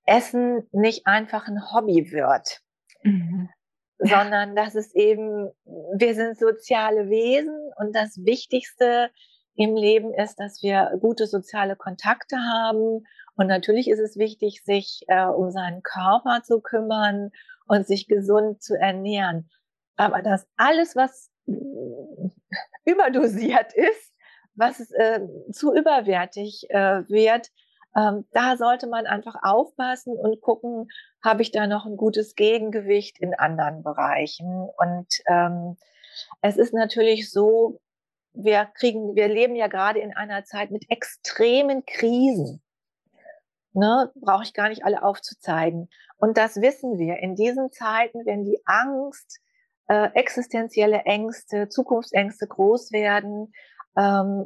Essen 0.07 0.69
nicht 0.73 1.07
einfach 1.07 1.47
ein 1.47 1.73
Hobby 1.73 2.11
wird, 2.13 2.61
mhm. 3.03 3.49
sondern 3.99 4.57
dass 4.57 4.75
es 4.75 4.95
eben, 4.95 5.51
wir 5.65 6.15
sind 6.15 6.39
soziale 6.39 7.09
Wesen 7.09 7.73
und 7.77 7.95
das 7.95 8.19
Wichtigste 8.25 9.11
im 9.55 9.77
Leben 9.77 10.15
ist, 10.15 10.37
dass 10.41 10.63
wir 10.63 10.97
gute 11.01 11.27
soziale 11.27 11.77
Kontakte 11.77 12.37
haben. 12.39 13.05
Und 13.37 13.47
natürlich 13.47 13.89
ist 13.89 13.99
es 13.99 14.17
wichtig, 14.17 14.63
sich 14.65 15.03
äh, 15.09 15.27
um 15.27 15.51
seinen 15.51 15.83
Körper 15.83 16.43
zu 16.43 16.61
kümmern 16.61 17.31
und 17.67 17.87
sich 17.87 18.09
gesund 18.09 18.63
zu 18.63 18.75
ernähren. 18.75 19.51
Aber 19.97 20.23
das 20.23 20.47
alles, 20.57 20.97
was 20.97 21.31
überdosiert 22.85 23.73
ist, 23.75 24.15
was 24.55 24.91
äh, 24.93 25.21
zu 25.53 25.75
überwertig 25.75 26.67
äh, 26.71 27.09
wird, 27.09 27.51
ähm, 27.97 28.27
da 28.33 28.57
sollte 28.57 28.87
man 28.87 29.07
einfach 29.07 29.37
aufpassen 29.43 30.17
und 30.17 30.41
gucken, 30.41 30.89
habe 31.23 31.43
ich 31.43 31.51
da 31.51 31.67
noch 31.67 31.87
ein 31.87 31.97
gutes 31.97 32.35
Gegengewicht 32.35 33.19
in 33.19 33.35
anderen 33.35 33.83
Bereichen. 33.83 34.69
Und 34.79 35.09
ähm, 35.27 35.77
es 36.41 36.57
ist 36.57 36.73
natürlich 36.73 37.31
so, 37.31 37.81
wir 38.33 38.67
kriegen, 38.75 39.17
wir 39.17 39.29
leben 39.29 39.57
ja 39.57 39.67
gerade 39.67 39.99
in 39.99 40.15
einer 40.17 40.45
Zeit 40.45 40.71
mit 40.71 40.89
extremen 40.89 41.85
Krisen. 41.85 42.63
Ne, 43.73 44.11
brauche 44.17 44.43
ich 44.43 44.53
gar 44.53 44.69
nicht 44.69 44.85
alle 44.85 45.05
aufzuzeigen. 45.05 45.89
Und 46.17 46.37
das 46.37 46.57
wissen 46.57 46.99
wir. 46.99 47.19
In 47.19 47.37
diesen 47.37 47.71
Zeiten, 47.71 48.27
wenn 48.27 48.45
die 48.45 48.61
Angst, 48.65 49.41
äh, 49.87 50.11
existenzielle 50.15 51.03
Ängste, 51.05 51.69
Zukunftsängste 51.69 52.49
groß 52.49 52.91
werden, 52.91 53.53
ähm, 53.97 54.45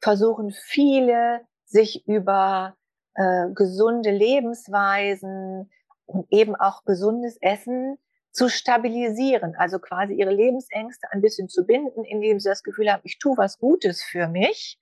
versuchen 0.00 0.52
viele 0.52 1.40
sich 1.70 2.06
über 2.06 2.76
äh, 3.14 3.46
gesunde 3.54 4.10
Lebensweisen 4.10 5.70
und 6.06 6.26
eben 6.30 6.56
auch 6.56 6.84
gesundes 6.84 7.38
Essen 7.40 7.96
zu 8.32 8.48
stabilisieren, 8.48 9.54
also 9.56 9.78
quasi 9.78 10.14
ihre 10.14 10.32
Lebensängste 10.32 11.08
ein 11.10 11.20
bisschen 11.20 11.48
zu 11.48 11.66
binden, 11.66 12.04
indem 12.04 12.38
sie 12.38 12.48
das 12.48 12.62
Gefühl 12.62 12.90
haben, 12.90 13.02
ich 13.04 13.18
tue 13.18 13.36
was 13.36 13.58
Gutes 13.58 14.02
für 14.02 14.28
mich 14.28 14.78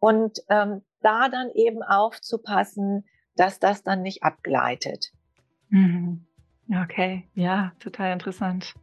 und 0.00 0.40
ähm, 0.48 0.82
da 1.00 1.28
dann 1.28 1.50
eben 1.54 1.82
aufzupassen, 1.82 3.04
dass 3.36 3.60
das 3.60 3.82
dann 3.82 4.02
nicht 4.02 4.22
abgleitet. 4.22 5.12
Mhm. 5.68 6.26
Okay, 6.84 7.28
ja, 7.34 7.72
total 7.78 8.12
interessant. 8.12 8.74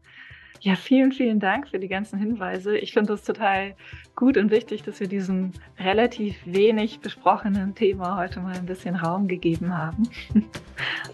Ja, 0.61 0.75
vielen, 0.75 1.11
vielen 1.11 1.39
Dank 1.39 1.69
für 1.69 1.79
die 1.79 1.87
ganzen 1.87 2.19
Hinweise. 2.19 2.77
Ich 2.77 2.91
finde 2.91 3.13
es 3.13 3.23
total 3.23 3.75
gut 4.15 4.37
und 4.37 4.51
wichtig, 4.51 4.83
dass 4.83 4.99
wir 4.99 5.07
diesem 5.07 5.51
relativ 5.79 6.35
wenig 6.45 6.99
besprochenen 6.99 7.75
Thema 7.75 8.17
heute 8.17 8.41
mal 8.41 8.55
ein 8.55 8.65
bisschen 8.65 8.95
Raum 8.95 9.29
gegeben 9.29 9.77
haben. 9.77 10.03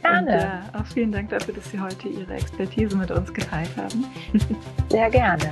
Gerne. 0.01 0.19
Und, 0.19 0.75
äh, 0.75 0.79
auch 0.79 0.86
vielen 0.88 1.11
Dank 1.11 1.29
dafür, 1.29 1.53
dass 1.53 1.69
Sie 1.69 1.79
heute 1.79 2.07
Ihre 2.07 2.33
Expertise 2.33 2.97
mit 2.97 3.11
uns 3.11 3.31
geteilt 3.33 3.75
haben. 3.77 4.05
Sehr 4.89 5.09
gerne. 5.09 5.51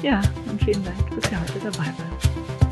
Ja, 0.00 0.20
und 0.48 0.62
vielen 0.62 0.84
Dank, 0.84 0.96
dass 1.10 1.28
Sie 1.28 1.36
heute 1.36 1.58
dabei 1.58 1.86
waren. 1.86 2.67